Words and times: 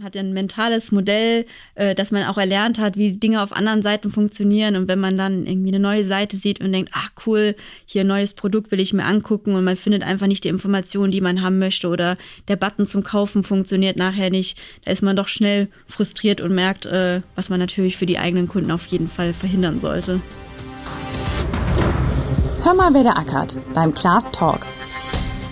Man 0.00 0.06
hat 0.06 0.14
ja 0.14 0.22
ein 0.22 0.32
mentales 0.32 0.92
Modell, 0.92 1.44
äh, 1.74 1.94
dass 1.94 2.10
man 2.10 2.24
auch 2.24 2.38
erlernt 2.38 2.78
hat, 2.78 2.96
wie 2.96 3.18
Dinge 3.18 3.42
auf 3.42 3.52
anderen 3.52 3.82
Seiten 3.82 4.10
funktionieren. 4.10 4.76
Und 4.76 4.88
wenn 4.88 4.98
man 4.98 5.18
dann 5.18 5.46
irgendwie 5.46 5.68
eine 5.68 5.78
neue 5.78 6.06
Seite 6.06 6.38
sieht 6.38 6.58
und 6.58 6.72
denkt, 6.72 6.92
ach 6.94 7.10
cool, 7.26 7.54
hier 7.84 8.00
ein 8.00 8.06
neues 8.06 8.32
Produkt 8.32 8.70
will 8.70 8.80
ich 8.80 8.94
mir 8.94 9.04
angucken 9.04 9.54
und 9.54 9.62
man 9.62 9.76
findet 9.76 10.02
einfach 10.02 10.26
nicht 10.26 10.44
die 10.44 10.48
Informationen, 10.48 11.12
die 11.12 11.20
man 11.20 11.42
haben 11.42 11.58
möchte 11.58 11.86
oder 11.88 12.16
der 12.48 12.56
Button 12.56 12.86
zum 12.86 13.04
Kaufen 13.04 13.42
funktioniert 13.42 13.98
nachher 13.98 14.30
nicht, 14.30 14.58
da 14.86 14.90
ist 14.90 15.02
man 15.02 15.16
doch 15.16 15.28
schnell 15.28 15.68
frustriert 15.86 16.40
und 16.40 16.54
merkt, 16.54 16.86
äh, 16.86 17.20
was 17.34 17.50
man 17.50 17.60
natürlich 17.60 17.98
für 17.98 18.06
die 18.06 18.18
eigenen 18.18 18.48
Kunden 18.48 18.70
auf 18.70 18.86
jeden 18.86 19.08
Fall 19.08 19.34
verhindern 19.34 19.80
sollte. 19.80 20.22
Hör 22.62 22.72
mal, 22.72 22.94
wer 22.94 23.02
der 23.02 23.18
ackert 23.18 23.58
beim 23.74 23.92
Class 23.92 24.32
Talk. 24.32 24.60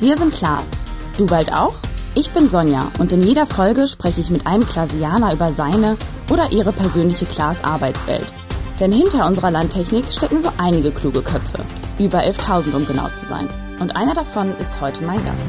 Wir 0.00 0.16
sind 0.16 0.32
Klaas. 0.32 0.70
Du 1.18 1.26
bald 1.26 1.52
auch? 1.52 1.74
Ich 2.14 2.30
bin 2.30 2.48
Sonja 2.48 2.90
und 2.98 3.12
in 3.12 3.22
jeder 3.22 3.46
Folge 3.46 3.86
spreche 3.86 4.20
ich 4.20 4.30
mit 4.30 4.46
einem 4.46 4.66
Klasianer 4.66 5.32
über 5.32 5.52
seine 5.52 5.96
oder 6.30 6.50
ihre 6.50 6.72
persönliche 6.72 7.26
Klaas-Arbeitswelt. 7.26 8.32
Denn 8.80 8.92
hinter 8.92 9.26
unserer 9.26 9.50
Landtechnik 9.50 10.06
stecken 10.06 10.40
so 10.40 10.50
einige 10.58 10.90
kluge 10.90 11.22
Köpfe. 11.22 11.64
Über 11.98 12.20
11.000 12.20 12.74
um 12.74 12.86
genau 12.86 13.08
zu 13.08 13.26
sein. 13.26 13.48
Und 13.78 13.94
einer 13.94 14.14
davon 14.14 14.56
ist 14.56 14.80
heute 14.80 15.04
mein 15.04 15.22
Gast. 15.24 15.48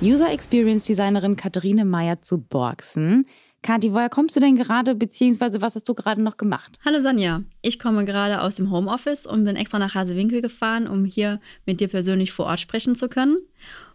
User 0.00 0.30
Experience 0.30 0.84
Designerin 0.84 1.36
Katharine 1.36 1.84
Meyer 1.84 2.22
zu 2.22 2.38
Borgsen. 2.38 3.26
Kathi, 3.62 3.92
woher 3.92 4.08
kommst 4.08 4.36
du 4.36 4.40
denn 4.40 4.54
gerade, 4.54 4.94
beziehungsweise 4.94 5.60
was 5.60 5.74
hast 5.74 5.88
du 5.88 5.94
gerade 5.94 6.22
noch 6.22 6.36
gemacht? 6.36 6.78
Hallo 6.84 7.00
Sonja, 7.00 7.42
ich 7.60 7.80
komme 7.80 8.04
gerade 8.04 8.40
aus 8.40 8.54
dem 8.54 8.70
Homeoffice 8.70 9.26
und 9.26 9.44
bin 9.44 9.56
extra 9.56 9.80
nach 9.80 9.96
Hasewinkel 9.96 10.40
gefahren, 10.40 10.86
um 10.86 11.04
hier 11.04 11.40
mit 11.66 11.80
dir 11.80 11.88
persönlich 11.88 12.32
vor 12.32 12.46
Ort 12.46 12.60
sprechen 12.60 12.94
zu 12.94 13.08
können. 13.08 13.36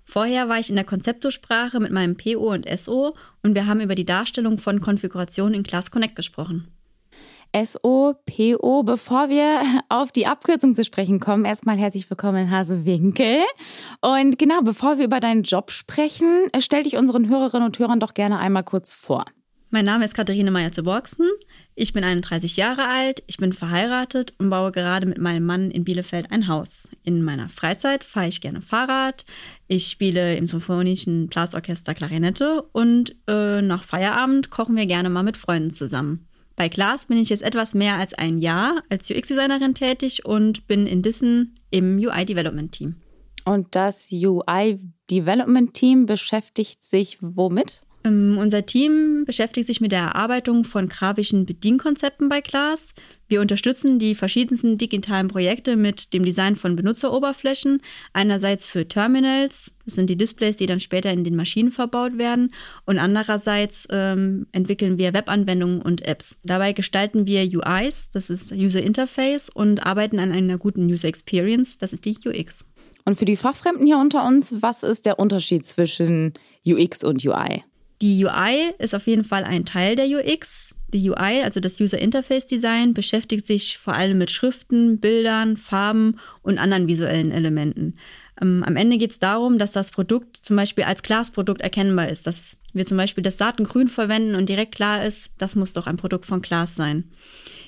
Vorher 0.05 0.49
war 0.49 0.59
ich 0.59 0.69
in 0.69 0.75
der 0.75 0.85
Konzeptosprache 0.85 1.79
mit 1.79 1.91
meinem 1.91 2.17
PO 2.17 2.51
und 2.53 2.67
SO 2.77 3.15
und 3.41 3.55
wir 3.55 3.65
haben 3.65 3.81
über 3.81 3.95
die 3.95 4.05
Darstellung 4.05 4.57
von 4.57 4.81
Konfigurationen 4.81 5.53
in 5.53 5.63
Class 5.63 5.91
Connect 5.91 6.15
gesprochen. 6.15 6.67
SO, 7.55 8.15
PO. 8.25 8.83
Bevor 8.83 9.29
wir 9.29 9.61
auf 9.89 10.11
die 10.11 10.25
Abkürzung 10.25 10.73
zu 10.73 10.83
sprechen 10.83 11.19
kommen, 11.19 11.45
erstmal 11.45 11.77
herzlich 11.77 12.09
willkommen 12.09 12.47
in 12.47 12.51
Hasewinkel. 12.51 13.41
Und 14.01 14.39
genau, 14.39 14.61
bevor 14.61 14.97
wir 14.97 15.05
über 15.05 15.19
deinen 15.19 15.43
Job 15.43 15.71
sprechen, 15.71 16.47
stell 16.59 16.83
dich 16.83 16.97
unseren 16.97 17.29
Hörerinnen 17.29 17.65
und 17.67 17.77
Hörern 17.77 17.99
doch 17.99 18.15
gerne 18.15 18.39
einmal 18.39 18.63
kurz 18.63 18.95
vor. 18.95 19.25
Mein 19.69 19.85
Name 19.85 20.05
ist 20.05 20.13
Katharine 20.13 20.51
Meyer 20.51 20.71
zu 20.71 20.83
Borgsen. 20.83 21.27
Ich 21.75 21.91
bin 21.91 22.03
31 22.03 22.55
Jahre 22.55 22.87
alt, 22.87 23.23
ich 23.25 23.37
bin 23.37 23.51
verheiratet 23.51 24.33
und 24.37 24.51
baue 24.51 24.71
gerade 24.71 25.07
mit 25.07 25.17
meinem 25.17 25.45
Mann 25.45 25.71
in 25.71 25.83
Bielefeld 25.83 26.31
ein 26.31 26.47
Haus. 26.47 26.87
In 27.03 27.23
meiner 27.23 27.49
Freizeit 27.49 28.03
fahre 28.03 28.27
ich 28.27 28.41
gerne 28.41 28.61
Fahrrad, 28.61 29.25
ich 29.67 29.87
spiele 29.87 30.35
im 30.35 30.45
Symphonischen 30.45 31.27
Blasorchester 31.29 31.95
Klarinette 31.95 32.61
und 32.73 33.15
äh, 33.27 33.63
nach 33.63 33.83
Feierabend 33.83 34.51
kochen 34.51 34.75
wir 34.75 34.85
gerne 34.85 35.09
mal 35.09 35.23
mit 35.23 35.35
Freunden 35.35 35.71
zusammen. 35.71 36.27
Bei 36.55 36.69
Klaas 36.69 37.07
bin 37.07 37.17
ich 37.17 37.29
jetzt 37.29 37.41
etwas 37.41 37.73
mehr 37.73 37.95
als 37.95 38.13
ein 38.13 38.37
Jahr 38.37 38.83
als 38.89 39.09
UX-Designerin 39.09 39.73
tätig 39.73 40.25
und 40.25 40.67
bin 40.67 40.85
in 40.85 41.01
Dissen 41.01 41.55
im 41.71 41.97
UI-Development-Team. 41.97 42.97
Und 43.45 43.75
das 43.75 44.11
UI-Development-Team 44.11 46.05
beschäftigt 46.05 46.83
sich 46.83 47.17
womit? 47.21 47.81
Ähm, 48.05 48.37
unser 48.37 48.65
Team 48.65 49.23
beschäftigt 49.25 49.67
sich 49.67 49.79
mit 49.79 49.91
der 49.91 50.01
Erarbeitung 50.01 50.65
von 50.65 50.89
grafischen 50.89 51.45
Bedienkonzepten 51.45 52.27
bei 52.27 52.41
Class. 52.41 52.93
Wir 53.29 53.39
unterstützen 53.39 53.97
die 53.97 54.13
verschiedensten 54.13 54.77
digitalen 54.77 55.29
Projekte 55.29 55.77
mit 55.77 56.13
dem 56.13 56.25
Design 56.25 56.55
von 56.55 56.75
Benutzeroberflächen. 56.75 57.81
Einerseits 58.11 58.65
für 58.65 58.87
Terminals, 58.87 59.77
das 59.85 59.95
sind 59.95 60.09
die 60.09 60.17
Displays, 60.17 60.57
die 60.57 60.65
dann 60.65 60.81
später 60.81 61.11
in 61.11 61.23
den 61.23 61.35
Maschinen 61.35 61.71
verbaut 61.71 62.17
werden. 62.17 62.53
Und 62.85 62.99
andererseits 62.99 63.87
ähm, 63.89 64.47
entwickeln 64.51 64.97
wir 64.97 65.13
Webanwendungen 65.13 65.81
und 65.81 66.05
Apps. 66.05 66.39
Dabei 66.43 66.73
gestalten 66.73 67.25
wir 67.25 67.41
UIs, 67.43 68.09
das 68.09 68.29
ist 68.29 68.51
User 68.51 68.81
Interface, 68.81 69.49
und 69.49 69.85
arbeiten 69.85 70.19
an 70.19 70.31
einer 70.31 70.57
guten 70.57 70.85
User 70.85 71.07
Experience, 71.07 71.77
das 71.77 71.93
ist 71.93 72.05
die 72.05 72.17
UX. 72.25 72.65
Und 73.05 73.15
für 73.17 73.25
die 73.25 73.35
Fachfremden 73.35 73.85
hier 73.85 73.97
unter 73.97 74.25
uns, 74.25 74.61
was 74.61 74.83
ist 74.83 75.05
der 75.05 75.19
Unterschied 75.19 75.65
zwischen 75.65 76.33
UX 76.65 77.03
und 77.03 77.25
UI? 77.25 77.63
Die 78.01 78.25
UI 78.25 78.73
ist 78.79 78.95
auf 78.95 79.07
jeden 79.07 79.23
Fall 79.23 79.43
ein 79.43 79.65
Teil 79.65 79.95
der 79.95 80.07
UX. 80.07 80.75
Die 80.89 81.09
UI, 81.09 81.41
also 81.43 81.59
das 81.59 81.79
User 81.79 81.99
Interface 81.99 82.45
Design, 82.45 82.93
beschäftigt 82.93 83.45
sich 83.45 83.77
vor 83.77 83.93
allem 83.93 84.17
mit 84.17 84.31
Schriften, 84.31 84.99
Bildern, 84.99 85.57
Farben 85.57 86.19
und 86.41 86.57
anderen 86.57 86.87
visuellen 86.87 87.31
Elementen. 87.31 87.95
Ähm, 88.41 88.63
am 88.65 88.75
Ende 88.75 88.97
geht 88.97 89.11
es 89.11 89.19
darum, 89.19 89.57
dass 89.57 89.71
das 89.71 89.91
Produkt 89.91 90.37
zum 90.37 90.55
Beispiel 90.55 90.83
als 90.83 91.03
Glasprodukt 91.03 91.61
erkennbar 91.61 92.09
ist, 92.09 92.27
dass 92.27 92.57
wir 92.73 92.85
zum 92.85 92.97
Beispiel 92.97 93.23
das 93.23 93.37
Datengrün 93.37 93.87
verwenden 93.87 94.35
und 94.35 94.49
direkt 94.49 94.75
klar 94.75 95.05
ist, 95.05 95.31
das 95.37 95.55
muss 95.55 95.73
doch 95.73 95.87
ein 95.87 95.97
Produkt 95.97 96.25
von 96.25 96.41
Glas 96.41 96.75
sein. 96.75 97.05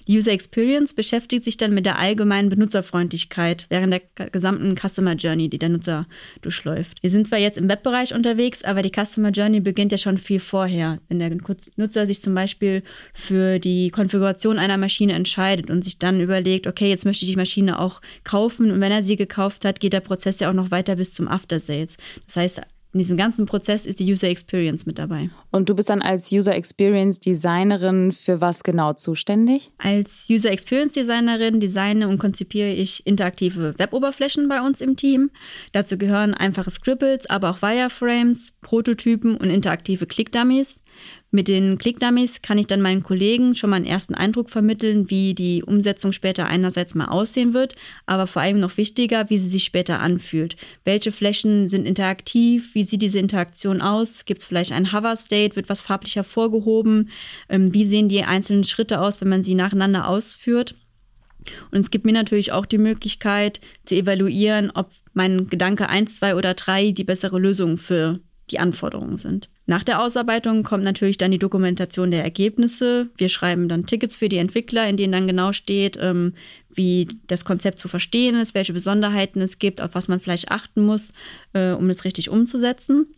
Die 0.07 0.17
User 0.17 0.31
Experience 0.31 0.93
beschäftigt 0.93 1.43
sich 1.43 1.57
dann 1.57 1.73
mit 1.73 1.85
der 1.85 1.97
allgemeinen 1.97 2.49
Benutzerfreundlichkeit 2.49 3.65
während 3.69 3.93
der 3.93 4.29
gesamten 4.29 4.75
Customer 4.75 5.13
Journey, 5.13 5.49
die 5.49 5.57
der 5.57 5.69
Nutzer 5.69 6.07
durchläuft. 6.41 7.01
Wir 7.01 7.09
sind 7.09 7.27
zwar 7.27 7.39
jetzt 7.39 7.57
im 7.57 7.67
Webbereich 7.67 8.13
unterwegs, 8.13 8.63
aber 8.63 8.81
die 8.81 8.91
Customer 8.91 9.29
Journey 9.29 9.61
beginnt 9.61 9.91
ja 9.91 9.97
schon 9.97 10.17
viel 10.17 10.39
vorher. 10.39 10.99
Wenn 11.09 11.19
der 11.19 11.31
Nutzer 11.75 12.05
sich 12.05 12.21
zum 12.21 12.35
Beispiel 12.35 12.83
für 13.13 13.59
die 13.59 13.89
Konfiguration 13.89 14.59
einer 14.59 14.77
Maschine 14.77 15.13
entscheidet 15.13 15.69
und 15.69 15.83
sich 15.83 15.97
dann 15.97 16.19
überlegt, 16.19 16.67
okay, 16.67 16.89
jetzt 16.89 17.05
möchte 17.05 17.25
ich 17.25 17.31
die 17.31 17.37
Maschine 17.37 17.79
auch 17.79 18.01
kaufen 18.23 18.71
und 18.71 18.81
wenn 18.81 18.91
er 18.91 19.03
sie 19.03 19.15
gekauft 19.15 19.65
hat, 19.65 19.79
geht 19.79 19.93
der 19.93 20.01
Prozess 20.01 20.39
ja 20.39 20.49
auch 20.49 20.53
noch 20.53 20.71
weiter 20.71 20.95
bis 20.95 21.13
zum 21.13 21.27
After 21.27 21.59
Sales. 21.59 21.97
Das 22.27 22.37
heißt, 22.37 22.61
in 22.95 22.99
diesem 22.99 23.17
ganzen 23.17 23.45
Prozess 23.45 23.85
ist 23.85 23.99
die 23.99 24.09
User 24.09 24.29
Experience 24.29 24.85
mit 24.85 24.97
dabei. 24.97 25.29
Und 25.51 25.67
du 25.67 25.75
bist 25.75 25.89
dann 25.89 26.01
als 26.01 26.31
User 26.31 26.55
Experience 26.55 27.19
Designerin 27.19 28.13
für 28.13 28.39
was 28.39 28.63
genau 28.63 28.93
zuständig? 28.93 29.73
Als 29.77 30.27
User 30.29 30.49
Experience 30.49 30.93
Designerin 30.93 31.59
designe 31.59 32.07
und 32.07 32.19
konzipiere 32.19 32.69
ich 32.69 33.05
interaktive 33.05 33.77
Weboberflächen 33.77 34.47
bei 34.47 34.61
uns 34.61 34.79
im 34.79 34.95
Team. 34.95 35.29
Dazu 35.73 35.97
gehören 35.97 36.33
einfache 36.33 36.71
Scribbles, 36.71 37.29
aber 37.29 37.49
auch 37.49 37.61
Wireframes, 37.61 38.53
Prototypen 38.61 39.35
und 39.35 39.49
interaktive 39.49 40.05
Click-Dummies. 40.05 40.79
Mit 41.35 41.49
den 41.49 41.77
Click-Dummies 41.77 42.41
kann 42.41 42.57
ich 42.57 42.65
dann 42.65 42.81
meinen 42.81 43.03
Kollegen 43.03 43.55
schon 43.55 43.69
mal 43.69 43.75
einen 43.75 43.85
ersten 43.85 44.15
Eindruck 44.15 44.49
vermitteln, 44.49 45.09
wie 45.09 45.33
die 45.33 45.63
Umsetzung 45.63 46.13
später 46.13 46.45
einerseits 46.45 46.95
mal 46.95 47.07
aussehen 47.07 47.53
wird, 47.53 47.75
aber 48.05 48.25
vor 48.25 48.41
allem 48.41 48.61
noch 48.61 48.77
wichtiger, 48.77 49.29
wie 49.29 49.35
sie 49.35 49.49
sich 49.49 49.65
später 49.65 49.99
anfühlt. 49.99 50.55
Welche 50.85 51.11
Flächen 51.11 51.67
sind 51.67 51.85
interaktiv? 51.85 52.73
Wie 52.73 52.83
sieht 52.83 53.01
diese 53.01 53.19
Interaktion 53.19 53.81
aus? 53.81 54.23
Gibt 54.23 54.39
es 54.39 54.45
vielleicht 54.45 54.71
ein 54.71 54.93
Hover-State? 54.93 55.57
Wird 55.57 55.67
was 55.67 55.81
farblich 55.81 56.15
hervorgehoben? 56.15 57.09
Ähm, 57.49 57.73
wie 57.73 57.83
sehen 57.83 58.07
die 58.07 58.23
einzelnen 58.23 58.63
Schritte 58.63 59.01
aus, 59.01 59.19
wenn 59.19 59.27
man 59.27 59.43
sie 59.43 59.55
nacheinander 59.55 60.07
ausführt? 60.07 60.75
Und 61.69 61.81
es 61.81 61.91
gibt 61.91 62.05
mir 62.05 62.13
natürlich 62.13 62.53
auch 62.53 62.65
die 62.65 62.77
Möglichkeit 62.77 63.59
zu 63.83 63.95
evaluieren, 63.95 64.71
ob 64.73 64.89
mein 65.13 65.47
Gedanke 65.47 65.89
1, 65.89 66.15
2 66.15 66.35
oder 66.35 66.53
3 66.53 66.91
die 66.91 67.03
bessere 67.03 67.39
Lösung 67.39 67.77
für 67.77 68.21
die 68.51 68.59
Anforderungen 68.59 69.17
sind. 69.17 69.49
Nach 69.65 69.83
der 69.83 70.01
Ausarbeitung 70.01 70.63
kommt 70.63 70.83
natürlich 70.83 71.17
dann 71.17 71.31
die 71.31 71.39
Dokumentation 71.39 72.11
der 72.11 72.23
Ergebnisse. 72.23 73.09
Wir 73.17 73.29
schreiben 73.29 73.67
dann 73.67 73.85
Tickets 73.87 74.17
für 74.17 74.29
die 74.29 74.37
Entwickler, 74.37 74.87
in 74.87 74.97
denen 74.97 75.13
dann 75.13 75.27
genau 75.27 75.51
steht, 75.51 75.97
ähm, 75.99 76.33
wie 76.73 77.07
das 77.27 77.45
Konzept 77.45 77.79
zu 77.79 77.87
verstehen 77.87 78.35
ist, 78.35 78.53
welche 78.53 78.73
Besonderheiten 78.73 79.41
es 79.41 79.57
gibt, 79.57 79.81
auf 79.81 79.95
was 79.95 80.07
man 80.07 80.19
vielleicht 80.19 80.51
achten 80.51 80.85
muss, 80.85 81.13
äh, 81.53 81.71
um 81.71 81.89
es 81.89 82.05
richtig 82.05 82.29
umzusetzen. 82.29 83.15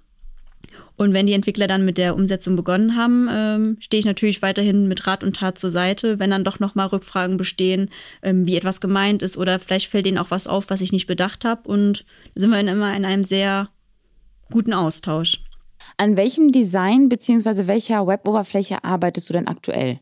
Und 0.95 1.13
wenn 1.13 1.27
die 1.27 1.33
Entwickler 1.33 1.67
dann 1.67 1.85
mit 1.85 1.97
der 1.97 2.15
Umsetzung 2.15 2.55
begonnen 2.55 2.95
haben, 2.95 3.27
ähm, 3.31 3.77
stehe 3.79 3.99
ich 3.99 4.05
natürlich 4.05 4.41
weiterhin 4.41 4.87
mit 4.87 5.05
Rat 5.05 5.23
und 5.23 5.35
Tat 5.35 5.57
zur 5.57 5.69
Seite, 5.69 6.19
wenn 6.19 6.31
dann 6.31 6.43
doch 6.43 6.59
nochmal 6.59 6.87
Rückfragen 6.87 7.37
bestehen, 7.37 7.89
ähm, 8.23 8.47
wie 8.47 8.55
etwas 8.55 8.81
gemeint 8.81 9.21
ist 9.21 9.37
oder 9.37 9.59
vielleicht 9.59 9.89
fällt 9.89 10.07
ihnen 10.07 10.17
auch 10.17 10.31
was 10.31 10.47
auf, 10.47 10.69
was 10.69 10.81
ich 10.81 10.91
nicht 10.91 11.05
bedacht 11.05 11.45
habe. 11.45 11.67
Und 11.69 12.05
sind 12.35 12.49
wir 12.49 12.59
immer 12.59 12.95
in 12.95 13.05
einem 13.05 13.23
sehr 13.23 13.69
guten 14.51 14.73
Austausch. 14.73 15.43
An 15.97 16.17
welchem 16.17 16.51
Design 16.51 17.09
bzw. 17.09 17.67
welcher 17.67 18.05
Web-Oberfläche 18.05 18.83
arbeitest 18.83 19.29
du 19.29 19.33
denn 19.33 19.47
aktuell? 19.47 19.99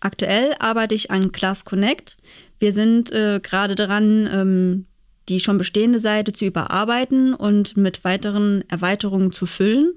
Aktuell 0.00 0.54
arbeite 0.58 0.94
ich 0.94 1.10
an 1.10 1.32
Class 1.32 1.64
Connect. 1.64 2.16
Wir 2.58 2.72
sind 2.72 3.10
äh, 3.10 3.40
gerade 3.42 3.74
dran, 3.74 4.28
ähm, 4.32 4.86
die 5.28 5.40
schon 5.40 5.58
bestehende 5.58 5.98
Seite 5.98 6.32
zu 6.32 6.46
überarbeiten 6.46 7.34
und 7.34 7.76
mit 7.76 8.04
weiteren 8.04 8.64
Erweiterungen 8.68 9.32
zu 9.32 9.46
füllen. 9.46 9.94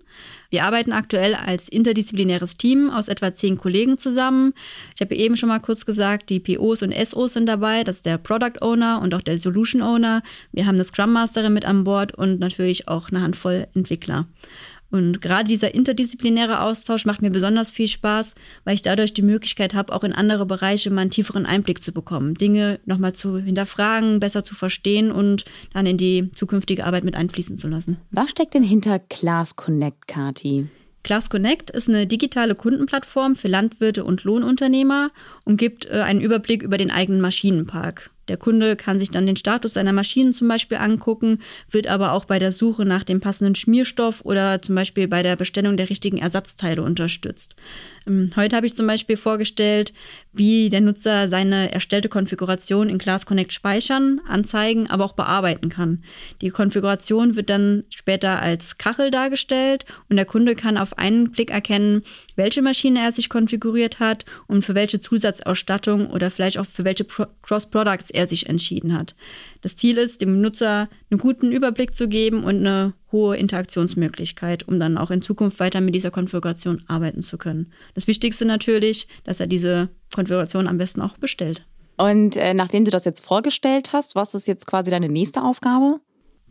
Wir 0.52 0.66
arbeiten 0.66 0.92
aktuell 0.92 1.34
als 1.34 1.70
interdisziplinäres 1.70 2.58
Team 2.58 2.90
aus 2.90 3.08
etwa 3.08 3.34
zehn 3.34 3.58
Kollegen 3.58 3.98
zusammen. 3.98 4.54
Ich 4.94 5.02
habe 5.02 5.16
eben 5.16 5.38
schon 5.38 5.48
mal 5.48 5.60
kurz 5.60 5.86
gesagt, 5.86 6.30
die 6.30 6.42
POs 6.42 6.84
und 6.84 6.94
SOs 6.94 7.34
sind 7.34 7.46
dabei. 7.46 7.86
Das 7.86 7.98
ist 7.98 8.06
der 8.06 8.18
Product 8.18 8.62
Owner 8.62 9.02
und 9.02 9.16
auch 9.16 9.22
der 9.22 9.38
Solution 9.38 9.82
Owner. 9.82 10.22
Wir 10.52 10.68
haben 10.68 10.76
eine 10.76 10.84
Scrum 10.84 11.14
Masterin 11.14 11.54
mit 11.54 11.64
an 11.64 11.86
Bord 11.86 12.14
und 12.14 12.40
natürlich 12.40 12.90
auch 12.90 13.10
eine 13.10 13.22
Handvoll 13.22 13.68
Entwickler. 13.74 14.28
Und 14.92 15.22
gerade 15.22 15.46
dieser 15.46 15.74
interdisziplinäre 15.74 16.62
Austausch 16.62 17.06
macht 17.06 17.22
mir 17.22 17.32
besonders 17.32 17.72
viel 17.72 17.88
Spaß, 17.88 18.36
weil 18.66 18.76
ich 18.76 18.82
dadurch 18.82 19.14
die 19.14 19.22
Möglichkeit 19.22 19.74
habe, 19.74 19.94
auch 19.94 20.04
in 20.04 20.14
andere 20.14 20.46
Bereiche 20.46 20.92
mal 20.92 21.02
einen 21.02 21.12
tieferen 21.12 21.46
Einblick 21.46 21.82
zu 21.82 21.94
bekommen, 21.94 22.36
Dinge 22.36 22.80
nochmal 22.86 23.14
zu 23.14 23.38
hinterfragen, 23.38 24.20
besser 24.20 24.44
zu 24.44 24.54
verstehen 24.54 25.12
und 25.12 25.46
dann 25.74 25.86
in 25.86 25.98
die 25.98 26.30
zukünftige 26.32 26.86
Arbeit 26.86 27.06
mit 27.06 27.16
einfließen 27.16 27.58
zu 27.58 27.70
lassen. 27.70 27.98
Was 28.12 28.32
steckt 28.32 28.54
denn 28.54 28.64
hinter 28.64 29.00
Class 29.00 29.56
Connect, 29.56 30.08
Kati? 30.08 30.68
Class 31.04 31.30
Connect 31.30 31.72
ist 31.72 31.90
eine 31.90 32.06
digitale 32.06 32.54
Kundenplattform 32.54 33.36
für 33.36 33.48
Landwirte 33.48 34.04
und 34.04 34.24
Lohnunternehmer 34.24 35.12
und 35.46 35.58
gibt 35.58 35.86
äh, 35.86 36.02
einen 36.02 36.22
Überblick 36.22 36.62
über 36.62 36.78
den 36.78 36.92
eigenen 36.92 37.22
Maschinenpark. 37.22 38.12
Der 38.32 38.38
Kunde 38.38 38.78
kann 38.78 38.98
sich 38.98 39.12
dann 39.12 39.26
den 39.26 39.36
Status 39.36 39.74
seiner 39.74 39.92
Maschinen 39.92 40.32
zum 40.32 40.48
Beispiel 40.48 40.78
angucken, 40.78 41.40
wird 41.70 41.88
aber 41.88 42.14
auch 42.14 42.24
bei 42.24 42.40
der 42.40 42.54
Suche 42.54 42.86
nach 42.86 43.04
dem 43.04 43.20
passenden 43.20 43.56
Schmierstoff 43.56 44.24
oder 44.24 44.62
zum 44.62 44.74
Beispiel 44.74 45.10
bei 45.10 45.22
der 45.22 45.36
Bestellung 45.36 45.76
der 45.76 45.90
richtigen 45.90 46.18
Ersatzteile 46.18 46.82
unterstützt. 46.82 47.56
Ähm, 48.08 48.32
heute 48.36 48.56
habe 48.56 48.66
ich 48.66 48.74
zum 48.74 48.88
Beispiel 48.88 49.18
vorgestellt, 49.18 49.94
wie 50.34 50.70
der 50.70 50.82
Nutzer 50.82 51.28
seine 51.28 51.72
erstellte 51.72 52.10
Konfiguration 52.10 52.90
in 52.90 52.98
Class 52.98 53.26
Connect 53.26 53.54
speichern, 53.54 54.22
anzeigen, 54.28 54.90
aber 54.90 55.06
auch 55.06 55.14
bearbeiten 55.14 55.70
kann. 55.70 56.04
Die 56.42 56.50
Konfiguration 56.50 57.36
wird 57.36 57.50
dann 57.50 57.84
später 57.90 58.42
als 58.42 58.78
Kachel 58.78 59.12
dargestellt 59.12 59.86
und 60.10 60.16
der 60.16 60.26
Kunde 60.26 60.56
kann 60.56 60.78
auf 60.78 60.98
einen 60.98 61.32
Blick 61.32 61.52
erkennen, 61.52 62.04
welche 62.36 62.62
Maschine 62.62 63.02
er 63.02 63.12
sich 63.12 63.30
konfiguriert 63.30 64.00
hat 64.00 64.26
und 64.48 64.64
für 64.64 64.76
welche 64.76 65.00
Zusatzausstattung 65.00 66.10
oder 66.10 66.32
vielleicht 66.32 66.58
auch 66.58 66.66
für 66.66 66.86
welche 66.86 67.06
Cross-Products 67.06 68.10
er 68.10 68.28
sich 68.28 68.48
entschieden 68.48 68.98
hat. 68.98 69.16
Das 69.62 69.76
Ziel 69.76 69.98
ist, 69.98 70.22
dem 70.22 70.42
Nutzer 70.42 70.90
einen 71.10 71.20
guten 71.20 71.52
Überblick 71.52 71.96
zu 71.96 72.08
geben 72.08 72.44
und 72.44 72.58
eine 72.58 72.94
hohe 73.12 73.38
Interaktionsmöglichkeit, 73.38 74.68
um 74.68 74.80
dann 74.80 74.98
auch 74.98 75.12
in 75.12 75.22
Zukunft 75.22 75.60
weiter 75.60 75.82
mit 75.82 75.96
dieser 75.96 76.12
Konfiguration 76.12 76.84
arbeiten 76.88 77.22
zu 77.22 77.38
können. 77.38 77.72
Das 77.94 78.08
Wichtigste 78.08 78.46
natürlich, 78.46 79.08
dass 79.24 79.40
er 79.40 79.48
diese 79.48 79.90
Konfiguration 80.14 80.68
am 80.68 80.78
besten 80.78 81.02
auch 81.02 81.18
bestellt. 81.18 81.66
Und 81.98 82.36
äh, 82.36 82.54
nachdem 82.54 82.86
du 82.86 82.92
das 82.92 83.06
jetzt 83.06 83.24
vorgestellt 83.24 83.94
hast, 83.94 84.16
was 84.16 84.34
ist 84.34 84.48
jetzt 84.48 84.66
quasi 84.66 84.90
deine 84.90 85.10
nächste 85.10 85.44
Aufgabe? 85.44 86.00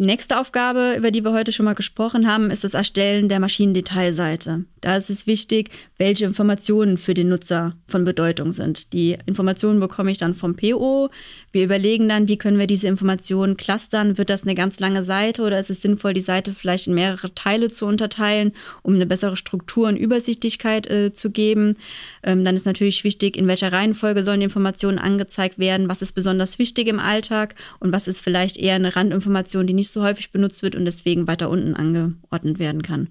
Nächste 0.02 0.40
Aufgabe, 0.40 0.94
über 0.96 1.10
die 1.10 1.24
wir 1.24 1.34
heute 1.34 1.52
schon 1.52 1.66
mal 1.66 1.74
gesprochen 1.74 2.26
haben, 2.26 2.50
ist 2.50 2.64
das 2.64 2.72
Erstellen 2.72 3.28
der 3.28 3.38
Maschinendetailseite. 3.38 4.64
Da 4.80 4.96
ist 4.96 5.10
es 5.10 5.26
wichtig, 5.26 5.68
welche 5.98 6.24
Informationen 6.24 6.96
für 6.96 7.12
den 7.12 7.28
Nutzer 7.28 7.74
von 7.86 8.04
Bedeutung 8.06 8.54
sind. 8.54 8.94
Die 8.94 9.18
Informationen 9.26 9.78
bekomme 9.78 10.10
ich 10.10 10.16
dann 10.16 10.34
vom 10.34 10.56
PO. 10.56 11.10
Wir 11.52 11.64
überlegen 11.64 12.08
dann, 12.08 12.28
wie 12.28 12.38
können 12.38 12.58
wir 12.58 12.66
diese 12.66 12.86
Informationen 12.86 13.56
clustern. 13.56 14.18
Wird 14.18 14.30
das 14.30 14.44
eine 14.44 14.54
ganz 14.54 14.78
lange 14.78 15.02
Seite 15.02 15.42
oder 15.42 15.58
ist 15.58 15.70
es 15.70 15.80
sinnvoll, 15.80 16.14
die 16.14 16.20
Seite 16.20 16.52
vielleicht 16.52 16.86
in 16.86 16.94
mehrere 16.94 17.34
Teile 17.34 17.70
zu 17.70 17.86
unterteilen, 17.86 18.52
um 18.82 18.94
eine 18.94 19.06
bessere 19.06 19.36
Struktur 19.36 19.88
und 19.88 19.96
Übersichtlichkeit 19.96 20.88
äh, 20.88 21.12
zu 21.12 21.30
geben? 21.30 21.76
Ähm, 22.22 22.44
dann 22.44 22.54
ist 22.54 22.66
natürlich 22.66 23.02
wichtig, 23.02 23.36
in 23.36 23.48
welcher 23.48 23.72
Reihenfolge 23.72 24.22
sollen 24.22 24.40
die 24.40 24.44
Informationen 24.44 24.98
angezeigt 24.98 25.58
werden? 25.58 25.88
Was 25.88 26.02
ist 26.02 26.12
besonders 26.12 26.58
wichtig 26.58 26.86
im 26.86 27.00
Alltag 27.00 27.56
und 27.80 27.92
was 27.92 28.06
ist 28.06 28.20
vielleicht 28.20 28.56
eher 28.56 28.76
eine 28.76 28.94
Randinformation, 28.94 29.66
die 29.66 29.74
nicht 29.74 29.90
so 29.90 30.02
häufig 30.02 30.30
benutzt 30.30 30.62
wird 30.62 30.76
und 30.76 30.84
deswegen 30.84 31.26
weiter 31.26 31.50
unten 31.50 31.74
angeordnet 31.74 32.58
werden 32.58 32.82
kann. 32.82 33.08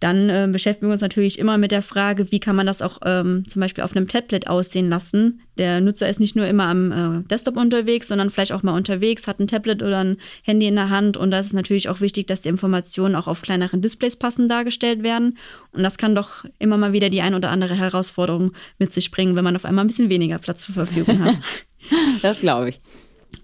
Dann 0.00 0.30
äh, 0.30 0.48
beschäftigen 0.50 0.88
wir 0.88 0.92
uns 0.92 1.02
natürlich 1.02 1.38
immer 1.38 1.58
mit 1.58 1.70
der 1.70 1.82
Frage, 1.82 2.32
wie 2.32 2.40
kann 2.40 2.56
man 2.56 2.66
das 2.66 2.80
auch 2.80 2.98
ähm, 3.04 3.44
zum 3.46 3.60
Beispiel 3.60 3.84
auf 3.84 3.94
einem 3.94 4.08
Tablet 4.08 4.48
aussehen 4.48 4.88
lassen. 4.88 5.42
Der 5.58 5.82
Nutzer 5.82 6.08
ist 6.08 6.20
nicht 6.20 6.34
nur 6.34 6.46
immer 6.46 6.64
am 6.64 6.92
äh, 6.92 7.28
Desktop 7.28 7.58
unterwegs, 7.58 8.08
sondern 8.08 8.30
vielleicht 8.30 8.52
auch 8.52 8.62
mal 8.62 8.72
unterwegs, 8.72 9.26
hat 9.26 9.40
ein 9.40 9.46
Tablet 9.46 9.82
oder 9.82 9.98
ein 10.02 10.16
Handy 10.42 10.66
in 10.66 10.74
der 10.74 10.88
Hand. 10.88 11.18
Und 11.18 11.30
da 11.30 11.38
ist 11.38 11.46
es 11.46 11.52
natürlich 11.52 11.90
auch 11.90 12.00
wichtig, 12.00 12.26
dass 12.26 12.40
die 12.40 12.48
Informationen 12.48 13.14
auch 13.14 13.26
auf 13.26 13.42
kleineren 13.42 13.82
Displays 13.82 14.16
passend 14.16 14.50
dargestellt 14.50 15.02
werden. 15.02 15.36
Und 15.72 15.82
das 15.82 15.98
kann 15.98 16.14
doch 16.14 16.46
immer 16.58 16.78
mal 16.78 16.94
wieder 16.94 17.10
die 17.10 17.20
ein 17.20 17.34
oder 17.34 17.50
andere 17.50 17.74
Herausforderung 17.74 18.52
mit 18.78 18.92
sich 18.92 19.10
bringen, 19.10 19.36
wenn 19.36 19.44
man 19.44 19.56
auf 19.56 19.66
einmal 19.66 19.84
ein 19.84 19.88
bisschen 19.88 20.08
weniger 20.08 20.38
Platz 20.38 20.62
zur 20.62 20.74
Verfügung 20.76 21.22
hat. 21.22 21.38
das 22.22 22.40
glaube 22.40 22.70
ich. 22.70 22.78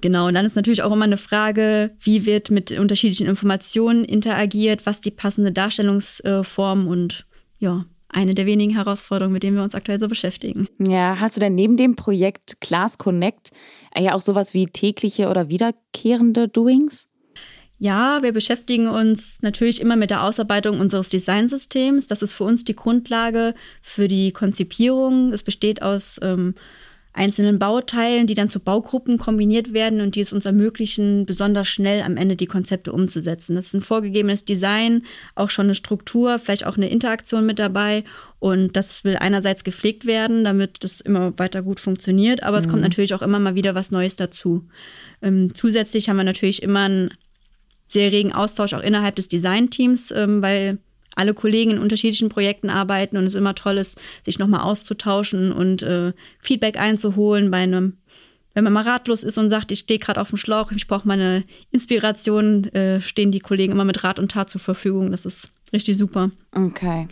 Genau, 0.01 0.29
und 0.29 0.35
dann 0.35 0.47
ist 0.47 0.57
natürlich 0.57 0.83
auch 0.83 0.93
immer 0.93 1.05
eine 1.05 1.17
Frage, 1.17 1.97
wie 2.01 2.27
wird 2.27 2.51
mit 2.51 2.73
unterschiedlichen 2.73 3.27
Informationen 3.27 4.05
interagiert, 4.05 4.87
was 4.87 5.01
die 5.01 5.11
passende 5.11 5.53
Darstellungsform 5.53 6.87
und 6.87 7.27
ja, 7.59 7.87
eine 8.09 8.35
der 8.35 8.47
wenigen 8.47 8.75
Herausforderungen, 8.75 9.33
mit 9.33 9.43
denen 9.43 9.57
wir 9.57 9.63
uns 9.63 9.75
aktuell 9.75 10.01
so 10.01 10.09
beschäftigen. 10.09 10.69
Ja, 10.79 11.19
hast 11.21 11.37
du 11.37 11.41
denn 11.41 11.55
neben 11.55 11.77
dem 11.77 11.97
Projekt 11.97 12.61
Class 12.61 12.99
Connect 12.99 13.51
ja 13.99 14.15
auch 14.15 14.23
sowas 14.23 14.55
wie 14.55 14.67
tägliche 14.67 15.29
oder 15.29 15.49
wiederkehrende 15.49 16.49
Doings? 16.49 17.09
Ja, 17.79 18.23
wir 18.23 18.33
beschäftigen 18.33 18.89
uns 18.89 19.43
natürlich 19.43 19.83
immer 19.83 19.97
mit 19.97 20.09
der 20.09 20.23
Ausarbeitung 20.23 20.81
unseres 20.81 21.11
Designsystems. 21.11 22.07
Das 22.07 22.23
ist 22.23 22.33
für 22.33 22.45
uns 22.45 22.65
die 22.65 22.75
Grundlage 22.75 23.55
für 23.83 24.09
die 24.09 24.33
Konzipierung. 24.33 25.33
Es 25.33 25.43
besteht 25.43 25.83
aus 25.83 26.19
ähm, 26.23 26.55
einzelnen 27.17 27.59
Bauteilen, 27.59 28.27
die 28.27 28.35
dann 28.35 28.49
zu 28.49 28.61
Baugruppen 28.61 29.19
kombiniert 29.19 29.73
werden 29.73 30.01
und 30.01 30.15
die 30.15 30.21
es 30.21 30.33
uns 30.33 30.45
ermöglichen, 30.45 31.27
besonders 31.27 31.67
schnell 31.67 32.03
am 32.03 32.17
Ende 32.17 32.37
die 32.37 32.47
Konzepte 32.47 32.93
umzusetzen. 32.93 33.57
Das 33.57 33.67
ist 33.67 33.75
ein 33.75 33.81
vorgegebenes 33.81 34.45
Design, 34.45 35.03
auch 35.35 35.51
schon 35.51 35.67
eine 35.67 35.75
Struktur, 35.75 36.39
vielleicht 36.39 36.67
auch 36.67 36.77
eine 36.77 36.89
Interaktion 36.89 37.47
mit 37.47 37.59
dabei. 37.59 38.05
Und 38.39 38.77
das 38.77 39.03
will 39.03 39.17
einerseits 39.17 39.65
gepflegt 39.65 40.05
werden, 40.05 40.45
damit 40.45 40.85
das 40.85 41.01
immer 41.01 41.39
weiter 41.39 41.63
gut 41.63 41.81
funktioniert, 41.81 42.43
aber 42.43 42.59
mhm. 42.59 42.61
es 42.61 42.69
kommt 42.69 42.83
mhm. 42.83 42.89
natürlich 42.89 43.15
auch 43.15 43.23
immer 43.23 43.39
mal 43.39 43.55
wieder 43.55 43.75
was 43.75 43.91
Neues 43.91 44.17
dazu. 44.17 44.69
Ähm, 45.23 45.55
zusätzlich 45.55 46.09
haben 46.09 46.19
wir 46.19 46.25
natürlich 46.25 46.63
immer 46.63 46.85
einen 46.85 47.11
sehr 47.87 48.13
regen 48.13 48.33
Austausch 48.33 48.75
auch 48.75 48.83
innerhalb 48.83 49.17
des 49.17 49.29
Designteams, 49.29 50.11
ähm, 50.11 50.43
weil 50.43 50.79
alle 51.17 51.35
Kollegen 51.35 51.73
in 51.73 51.79
unterschiedlichen 51.79 52.29
Projekten 52.29 52.71
arbeiten 52.71 53.17
und 53.17 53.25
es 53.25 53.35
immer 53.35 53.55
toll 53.55 53.79
ist, 53.79 54.01
sich 54.25 54.39
nochmal 54.39 54.61
auszutauschen 54.61 55.51
und 55.51 55.83
äh, 55.83 56.13
Feedback 56.39 56.79
einzuholen 56.79 57.51
bei 57.51 57.59
einem 57.59 57.95
wenn 58.57 58.65
man 58.65 58.73
mal 58.73 58.85
ratlos 58.85 59.23
ist 59.23 59.37
und 59.37 59.51
sagt, 59.51 59.71
ich 59.71 59.81
stehe 59.81 60.01
gerade 60.01 60.19
auf 60.19 60.31
dem 60.31 60.39
Schlauch, 60.39 60.73
ich 60.73 60.87
brauche 60.89 61.07
meine 61.07 61.45
Inspiration, 61.73 62.65
äh, 62.73 63.03
stehen 63.03 63.31
die 63.31 63.41
Kollegen 63.41 63.75
immer 63.75 63.85
mit 63.85 64.03
Rat 64.03 64.19
und 64.19 64.31
Tat 64.31 64.49
zur 64.49 64.63
Verfügung. 64.63 65.11
Das 65.11 65.27
ist 65.27 65.53
richtig 65.75 65.99
super. 65.99 66.31
Okay. 66.53 67.07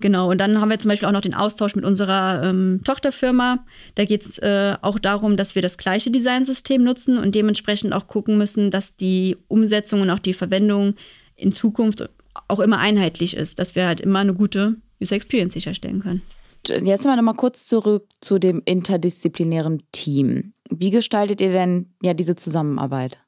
Genau, 0.00 0.30
und 0.30 0.38
dann 0.38 0.60
haben 0.60 0.68
wir 0.68 0.78
zum 0.78 0.90
Beispiel 0.90 1.08
auch 1.08 1.12
noch 1.12 1.22
den 1.22 1.32
Austausch 1.32 1.74
mit 1.74 1.86
unserer 1.86 2.42
ähm, 2.44 2.82
Tochterfirma. 2.84 3.64
Da 3.94 4.04
geht 4.04 4.26
es 4.26 4.38
äh, 4.38 4.76
auch 4.82 4.98
darum, 4.98 5.38
dass 5.38 5.54
wir 5.54 5.62
das 5.62 5.78
gleiche 5.78 6.10
Designsystem 6.10 6.84
nutzen 6.84 7.16
und 7.16 7.34
dementsprechend 7.34 7.94
auch 7.94 8.06
gucken 8.06 8.36
müssen, 8.36 8.70
dass 8.70 8.96
die 8.96 9.38
Umsetzung 9.48 10.02
und 10.02 10.10
auch 10.10 10.18
die 10.18 10.34
Verwendung 10.34 10.94
in 11.36 11.52
Zukunft 11.52 12.06
auch 12.48 12.60
immer 12.60 12.78
einheitlich 12.78 13.36
ist, 13.36 13.58
dass 13.58 13.74
wir 13.74 13.86
halt 13.86 14.00
immer 14.00 14.20
eine 14.20 14.34
gute 14.34 14.76
User 15.00 15.16
Experience 15.16 15.54
sicherstellen 15.54 16.00
können. 16.00 16.22
Jetzt 16.68 17.04
mal 17.04 17.16
noch 17.16 17.22
mal 17.22 17.34
kurz 17.34 17.66
zurück 17.66 18.08
zu 18.20 18.38
dem 18.38 18.62
interdisziplinären 18.64 19.82
Team. 19.92 20.52
Wie 20.68 20.90
gestaltet 20.90 21.40
ihr 21.40 21.52
denn 21.52 21.94
ja 22.02 22.12
diese 22.12 22.34
Zusammenarbeit? 22.34 23.18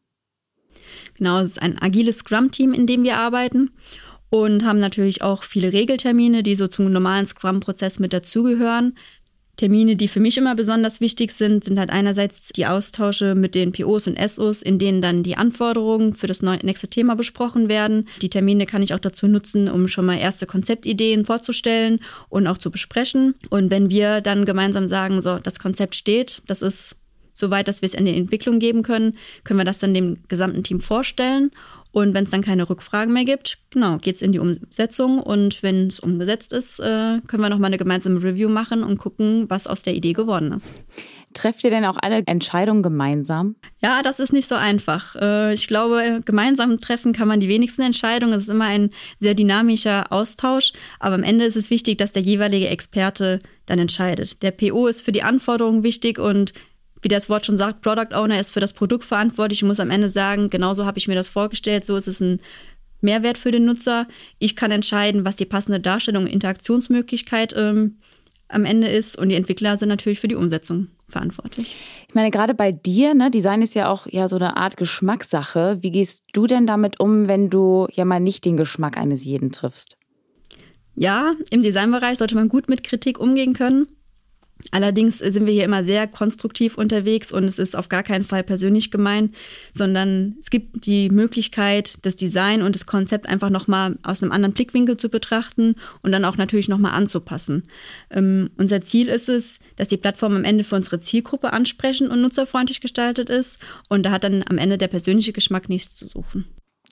Genau, 1.16 1.40
es 1.40 1.52
ist 1.52 1.62
ein 1.62 1.80
agiles 1.80 2.18
Scrum-Team, 2.18 2.72
in 2.72 2.86
dem 2.86 3.04
wir 3.04 3.18
arbeiten 3.18 3.70
und 4.30 4.64
haben 4.64 4.78
natürlich 4.78 5.22
auch 5.22 5.42
viele 5.42 5.72
Regeltermine, 5.72 6.42
die 6.42 6.56
so 6.56 6.68
zum 6.68 6.90
normalen 6.92 7.26
Scrum-Prozess 7.26 7.98
mit 7.98 8.12
dazugehören. 8.12 8.96
Termine, 9.58 9.96
die 9.96 10.08
für 10.08 10.20
mich 10.20 10.38
immer 10.38 10.54
besonders 10.54 11.00
wichtig 11.00 11.32
sind, 11.32 11.64
sind 11.64 11.78
halt 11.80 11.90
einerseits 11.90 12.48
die 12.50 12.66
Austausche 12.66 13.34
mit 13.34 13.56
den 13.56 13.72
POs 13.72 14.06
und 14.06 14.16
SOs, 14.16 14.62
in 14.62 14.78
denen 14.78 15.02
dann 15.02 15.24
die 15.24 15.36
Anforderungen 15.36 16.14
für 16.14 16.28
das 16.28 16.42
nächste 16.42 16.86
Thema 16.86 17.16
besprochen 17.16 17.68
werden. 17.68 18.08
Die 18.22 18.30
Termine 18.30 18.66
kann 18.66 18.84
ich 18.84 18.94
auch 18.94 19.00
dazu 19.00 19.26
nutzen, 19.26 19.68
um 19.68 19.88
schon 19.88 20.06
mal 20.06 20.16
erste 20.16 20.46
Konzeptideen 20.46 21.26
vorzustellen 21.26 21.98
und 22.28 22.46
auch 22.46 22.58
zu 22.58 22.70
besprechen. 22.70 23.34
Und 23.50 23.70
wenn 23.70 23.90
wir 23.90 24.20
dann 24.20 24.44
gemeinsam 24.44 24.86
sagen, 24.86 25.20
so, 25.20 25.38
das 25.38 25.58
Konzept 25.58 25.96
steht, 25.96 26.40
das 26.46 26.62
ist 26.62 26.96
soweit, 27.38 27.68
dass 27.68 27.82
wir 27.82 27.86
es 27.86 27.94
in 27.94 28.04
die 28.04 28.16
Entwicklung 28.16 28.58
geben 28.58 28.82
können, 28.82 29.16
können 29.44 29.58
wir 29.58 29.64
das 29.64 29.78
dann 29.78 29.94
dem 29.94 30.18
gesamten 30.28 30.62
Team 30.62 30.80
vorstellen 30.80 31.50
und 31.90 32.14
wenn 32.14 32.24
es 32.24 32.30
dann 32.30 32.42
keine 32.42 32.68
Rückfragen 32.68 33.14
mehr 33.14 33.24
gibt, 33.24 33.58
genau, 33.70 33.96
geht 33.96 34.16
es 34.16 34.22
in 34.22 34.32
die 34.32 34.38
Umsetzung. 34.38 35.20
Und 35.20 35.62
wenn 35.62 35.86
es 35.86 36.00
umgesetzt 36.00 36.52
ist, 36.52 36.80
äh, 36.80 37.20
können 37.26 37.42
wir 37.42 37.48
nochmal 37.48 37.68
eine 37.68 37.78
gemeinsame 37.78 38.22
Review 38.22 38.48
machen 38.48 38.84
und 38.84 38.98
gucken, 38.98 39.46
was 39.48 39.66
aus 39.66 39.82
der 39.82 39.94
Idee 39.94 40.12
geworden 40.12 40.52
ist. 40.52 40.70
Trefft 41.32 41.64
ihr 41.64 41.70
denn 41.70 41.84
auch 41.84 41.96
alle 42.00 42.22
Entscheidungen 42.26 42.82
gemeinsam? 42.82 43.56
Ja, 43.80 44.02
das 44.02 44.20
ist 44.20 44.32
nicht 44.32 44.48
so 44.48 44.54
einfach. 44.54 45.16
Äh, 45.16 45.54
ich 45.54 45.66
glaube, 45.66 46.20
gemeinsam 46.24 46.78
treffen 46.78 47.12
kann 47.12 47.28
man 47.28 47.40
die 47.40 47.48
wenigsten 47.48 47.82
Entscheidungen. 47.82 48.34
Es 48.34 48.42
ist 48.42 48.48
immer 48.48 48.66
ein 48.66 48.90
sehr 49.18 49.34
dynamischer 49.34 50.12
Austausch. 50.12 50.72
Aber 51.00 51.14
am 51.14 51.22
Ende 51.22 51.46
ist 51.46 51.56
es 51.56 51.70
wichtig, 51.70 51.98
dass 51.98 52.12
der 52.12 52.22
jeweilige 52.22 52.68
Experte 52.68 53.40
dann 53.66 53.78
entscheidet. 53.78 54.42
Der 54.42 54.50
PO 54.50 54.88
ist 54.88 55.02
für 55.02 55.12
die 55.12 55.22
Anforderungen 55.22 55.82
wichtig 55.82 56.18
und 56.18 56.52
wie 57.02 57.08
das 57.08 57.28
Wort 57.28 57.46
schon 57.46 57.58
sagt, 57.58 57.82
Product 57.82 58.14
Owner 58.14 58.38
ist 58.38 58.52
für 58.52 58.60
das 58.60 58.72
Produkt 58.72 59.04
verantwortlich 59.04 59.62
und 59.62 59.68
muss 59.68 59.80
am 59.80 59.90
Ende 59.90 60.08
sagen, 60.08 60.50
genauso 60.50 60.86
habe 60.86 60.98
ich 60.98 61.08
mir 61.08 61.14
das 61.14 61.28
vorgestellt, 61.28 61.84
so 61.84 61.96
ist 61.96 62.08
es 62.08 62.20
ein 62.20 62.40
Mehrwert 63.00 63.38
für 63.38 63.50
den 63.50 63.64
Nutzer. 63.64 64.08
Ich 64.38 64.56
kann 64.56 64.70
entscheiden, 64.70 65.24
was 65.24 65.36
die 65.36 65.44
passende 65.44 65.80
Darstellung 65.80 66.24
und 66.24 66.30
Interaktionsmöglichkeit 66.30 67.54
ähm, 67.56 67.98
am 68.48 68.64
Ende 68.64 68.88
ist 68.88 69.16
und 69.16 69.28
die 69.28 69.34
Entwickler 69.34 69.76
sind 69.76 69.88
natürlich 69.88 70.20
für 70.20 70.28
die 70.28 70.34
Umsetzung 70.34 70.88
verantwortlich. 71.08 71.76
Ich 72.08 72.14
meine, 72.14 72.30
gerade 72.30 72.54
bei 72.54 72.72
dir, 72.72 73.14
ne, 73.14 73.30
Design 73.30 73.62
ist 73.62 73.74
ja 73.74 73.90
auch 73.90 74.06
ja 74.06 74.28
so 74.28 74.36
eine 74.36 74.56
Art 74.56 74.76
Geschmackssache. 74.76 75.78
Wie 75.80 75.90
gehst 75.90 76.24
du 76.32 76.46
denn 76.46 76.66
damit 76.66 77.00
um, 77.00 77.28
wenn 77.28 77.50
du 77.50 77.86
ja 77.92 78.04
mal 78.04 78.20
nicht 78.20 78.44
den 78.44 78.56
Geschmack 78.56 78.96
eines 78.96 79.24
jeden 79.24 79.52
triffst? 79.52 79.96
Ja, 80.94 81.34
im 81.50 81.62
Designbereich 81.62 82.18
sollte 82.18 82.34
man 82.34 82.48
gut 82.48 82.68
mit 82.68 82.82
Kritik 82.82 83.20
umgehen 83.20 83.54
können. 83.54 83.86
Allerdings 84.70 85.18
sind 85.18 85.46
wir 85.46 85.54
hier 85.54 85.64
immer 85.64 85.84
sehr 85.84 86.06
konstruktiv 86.06 86.76
unterwegs 86.76 87.32
und 87.32 87.44
es 87.44 87.58
ist 87.58 87.76
auf 87.76 87.88
gar 87.88 88.02
keinen 88.02 88.24
Fall 88.24 88.42
persönlich 88.42 88.90
gemein, 88.90 89.30
sondern 89.72 90.36
es 90.40 90.50
gibt 90.50 90.84
die 90.84 91.08
Möglichkeit, 91.10 91.98
das 92.02 92.16
Design 92.16 92.62
und 92.62 92.74
das 92.74 92.84
Konzept 92.84 93.26
einfach 93.26 93.50
nochmal 93.50 93.96
aus 94.02 94.22
einem 94.22 94.32
anderen 94.32 94.52
Blickwinkel 94.52 94.96
zu 94.96 95.08
betrachten 95.08 95.76
und 96.02 96.12
dann 96.12 96.24
auch 96.24 96.36
natürlich 96.36 96.68
nochmal 96.68 96.92
anzupassen. 96.92 97.62
Ähm, 98.10 98.50
unser 98.56 98.80
Ziel 98.80 99.08
ist 99.08 99.28
es, 99.28 99.58
dass 99.76 99.88
die 99.88 99.96
Plattform 99.96 100.34
am 100.34 100.44
Ende 100.44 100.64
für 100.64 100.76
unsere 100.76 100.98
Zielgruppe 100.98 101.52
ansprechend 101.52 102.10
und 102.10 102.20
nutzerfreundlich 102.20 102.80
gestaltet 102.80 103.30
ist 103.30 103.58
und 103.88 104.02
da 104.02 104.10
hat 104.10 104.24
dann 104.24 104.44
am 104.48 104.58
Ende 104.58 104.76
der 104.76 104.88
persönliche 104.88 105.32
Geschmack 105.32 105.68
nichts 105.68 105.96
zu 105.96 106.08
suchen. 106.08 106.44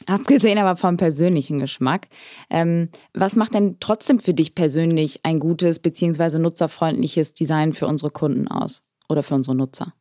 Abgesehen 0.05 0.59
aber 0.59 0.77
vom 0.77 0.99
persönlichen 0.99 1.59
Geschmack, 1.59 2.09
ähm, 2.51 2.91
was 3.15 3.35
macht 3.35 3.55
denn 3.55 3.77
trotzdem 3.81 4.21
für 4.21 4.35
dich 4.35 4.55
persönlich 4.55 5.21
ein 5.25 5.41
gutes 5.41 5.79
bzw. 5.79 6.39
nutzerfreundliches 6.39 7.33
Design 7.33 7.73
für 7.73 7.87
unsere 7.87 8.11
Kunden 8.11 8.47
aus 8.47 8.83
oder 9.09 9.23
für 9.23 9.35
unsere 9.35 9.57
Nutzer? 9.57 9.95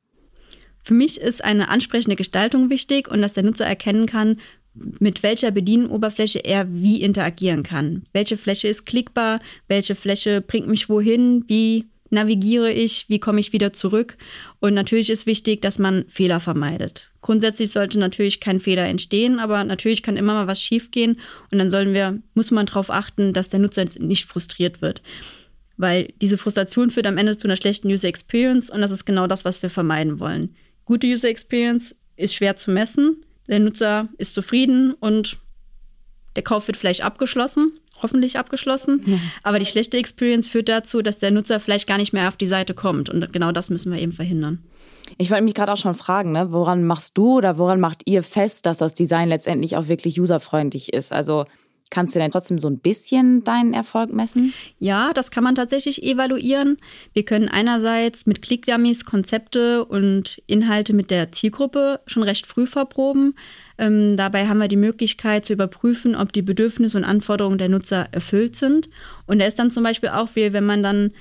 Für 0.83 0.93
mich 0.93 1.19
ist 1.19 1.43
eine 1.43 1.69
ansprechende 1.69 2.17
Gestaltung 2.17 2.69
wichtig 2.69 3.07
und 3.07 3.21
dass 3.21 3.33
der 3.33 3.43
Nutzer 3.43 3.65
erkennen 3.65 4.05
kann, 4.05 4.35
mit 4.75 5.23
welcher 5.23 5.51
Bedienoberfläche 5.51 6.39
er 6.39 6.67
wie 6.69 7.01
interagieren 7.01 7.63
kann. 7.63 8.03
Welche 8.11 8.37
Fläche 8.37 8.67
ist 8.67 8.85
klickbar, 8.85 9.39
welche 9.67 9.95
Fläche 9.95 10.41
bringt 10.41 10.67
mich 10.67 10.89
wohin, 10.89 11.45
wie 11.47 11.85
navigiere 12.09 12.71
ich, 12.71 13.09
wie 13.09 13.19
komme 13.19 13.39
ich 13.39 13.53
wieder 13.53 13.73
zurück. 13.73 14.17
Und 14.59 14.73
natürlich 14.73 15.09
ist 15.09 15.25
wichtig, 15.25 15.61
dass 15.61 15.79
man 15.79 16.05
Fehler 16.07 16.39
vermeidet. 16.39 17.09
Grundsätzlich 17.21 17.71
sollte 17.71 17.99
natürlich 17.99 18.39
kein 18.39 18.59
Fehler 18.59 18.85
entstehen, 18.85 19.39
aber 19.39 19.63
natürlich 19.63 20.03
kann 20.03 20.17
immer 20.17 20.33
mal 20.33 20.47
was 20.47 20.61
schiefgehen 20.61 21.19
und 21.51 21.57
dann 21.57 21.71
sollen 21.71 21.93
wir, 21.93 22.19
muss 22.35 22.51
man 22.51 22.67
darauf 22.67 22.89
achten, 22.89 23.33
dass 23.33 23.49
der 23.49 23.59
Nutzer 23.59 23.85
nicht 23.99 24.25
frustriert 24.25 24.81
wird. 24.81 25.01
Weil 25.77 26.13
diese 26.21 26.37
Frustration 26.37 26.91
führt 26.91 27.07
am 27.07 27.17
Ende 27.17 27.37
zu 27.37 27.47
einer 27.47 27.57
schlechten 27.57 27.89
User 27.89 28.07
Experience 28.07 28.69
und 28.69 28.81
das 28.81 28.91
ist 28.91 29.05
genau 29.05 29.27
das, 29.27 29.43
was 29.43 29.61
wir 29.61 29.69
vermeiden 29.69 30.19
wollen. 30.19 30.55
Gute 30.85 31.07
User 31.07 31.29
Experience 31.29 31.95
ist 32.15 32.35
schwer 32.35 32.55
zu 32.55 32.71
messen. 32.71 33.17
Der 33.47 33.59
Nutzer 33.59 34.07
ist 34.17 34.35
zufrieden 34.35 34.93
und 34.93 35.37
der 36.35 36.43
Kauf 36.43 36.67
wird 36.67 36.77
vielleicht 36.77 37.03
abgeschlossen 37.03 37.73
hoffentlich 38.01 38.37
abgeschlossen. 38.37 39.01
Ja. 39.05 39.17
Aber 39.43 39.59
die 39.59 39.65
schlechte 39.65 39.97
Experience 39.97 40.47
führt 40.47 40.69
dazu, 40.69 41.01
dass 41.01 41.19
der 41.19 41.31
Nutzer 41.31 41.59
vielleicht 41.59 41.87
gar 41.87 41.97
nicht 41.97 42.13
mehr 42.13 42.27
auf 42.27 42.35
die 42.35 42.47
Seite 42.47 42.73
kommt. 42.73 43.09
Und 43.09 43.31
genau 43.31 43.51
das 43.51 43.69
müssen 43.69 43.91
wir 43.91 43.99
eben 43.99 44.11
verhindern. 44.11 44.59
Ich 45.17 45.31
wollte 45.31 45.43
mich 45.43 45.53
gerade 45.53 45.71
auch 45.71 45.77
schon 45.77 45.93
fragen, 45.93 46.31
ne? 46.31 46.51
woran 46.51 46.83
machst 46.83 47.17
du 47.17 47.37
oder 47.37 47.57
woran 47.57 47.79
macht 47.79 48.01
ihr 48.05 48.23
fest, 48.23 48.65
dass 48.65 48.79
das 48.79 48.93
Design 48.93 49.29
letztendlich 49.29 49.77
auch 49.77 49.87
wirklich 49.87 50.19
userfreundlich 50.19 50.93
ist? 50.93 51.13
Also 51.13 51.45
Kannst 51.95 52.13
du 52.13 52.19
denn 52.19 52.29
trotzdem 52.29 52.59
so 52.59 52.67
ein 52.67 52.79
bisschen 52.79 53.45
deinen 53.45 53.73
Erfolg 53.73 54.11
messen? 54.11 54.53
Ja, 54.79 55.13
das 55.13 55.31
kann 55.31 55.45
man 55.45 55.55
tatsächlich 55.55 56.03
evaluieren. 56.03 56.75
Wir 57.13 57.23
können 57.23 57.47
einerseits 57.47 58.25
mit 58.25 58.41
Clickdummies 58.41 59.05
Konzepte 59.05 59.85
und 59.85 60.41
Inhalte 60.45 60.91
mit 60.91 61.09
der 61.09 61.31
Zielgruppe 61.31 62.01
schon 62.05 62.23
recht 62.23 62.47
früh 62.47 62.67
verproben. 62.67 63.35
Ähm, 63.77 64.17
dabei 64.17 64.45
haben 64.49 64.57
wir 64.57 64.67
die 64.67 64.75
Möglichkeit 64.75 65.45
zu 65.45 65.53
überprüfen, 65.53 66.17
ob 66.17 66.33
die 66.33 66.41
Bedürfnisse 66.41 66.97
und 66.97 67.05
Anforderungen 67.05 67.59
der 67.59 67.69
Nutzer 67.69 68.09
erfüllt 68.11 68.57
sind. 68.57 68.89
Und 69.25 69.39
da 69.39 69.45
ist 69.45 69.57
dann 69.57 69.71
zum 69.71 69.83
Beispiel 69.83 70.09
auch 70.09 70.27
so, 70.27 70.41
wenn 70.41 70.65
man 70.65 70.83
dann 70.83 71.11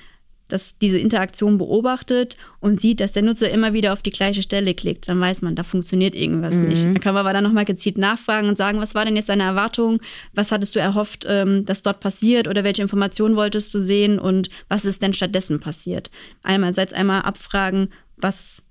dass 0.47 0.77
diese 0.77 0.99
Interaktion 0.99 1.57
beobachtet 1.57 2.37
und 2.59 2.79
sieht, 2.79 2.99
dass 2.99 3.13
der 3.13 3.23
Nutzer 3.23 3.49
immer 3.49 3.73
wieder 3.73 3.93
auf 3.93 4.01
die 4.01 4.11
gleiche 4.11 4.41
Stelle 4.41 4.73
klickt, 4.73 5.07
dann 5.07 5.19
weiß 5.19 5.41
man, 5.41 5.55
da 5.55 5.63
funktioniert 5.63 6.15
irgendwas 6.15 6.55
mhm. 6.55 6.67
nicht. 6.67 6.83
Dann 6.83 6.99
kann 6.99 7.13
man 7.13 7.21
aber 7.21 7.33
dann 7.33 7.43
nochmal 7.43 7.65
gezielt 7.65 7.97
nachfragen 7.97 8.47
und 8.47 8.57
sagen, 8.57 8.79
was 8.79 8.95
war 8.95 9.05
denn 9.05 9.15
jetzt 9.15 9.29
deine 9.29 9.43
Erwartung? 9.43 9.99
Was 10.33 10.51
hattest 10.51 10.75
du 10.75 10.79
erhofft, 10.79 11.25
ähm, 11.27 11.65
dass 11.65 11.81
dort 11.81 11.99
passiert 11.99 12.47
oder 12.47 12.63
welche 12.63 12.81
Informationen 12.81 13.35
wolltest 13.35 13.73
du 13.73 13.81
sehen 13.81 14.19
und 14.19 14.49
was 14.67 14.85
ist 14.85 15.01
denn 15.01 15.13
stattdessen 15.13 15.59
passiert? 15.59 16.11
Einerseits 16.43 16.93
einmal 16.93 17.21
abfragen, 17.21 17.89
was, 18.17 18.63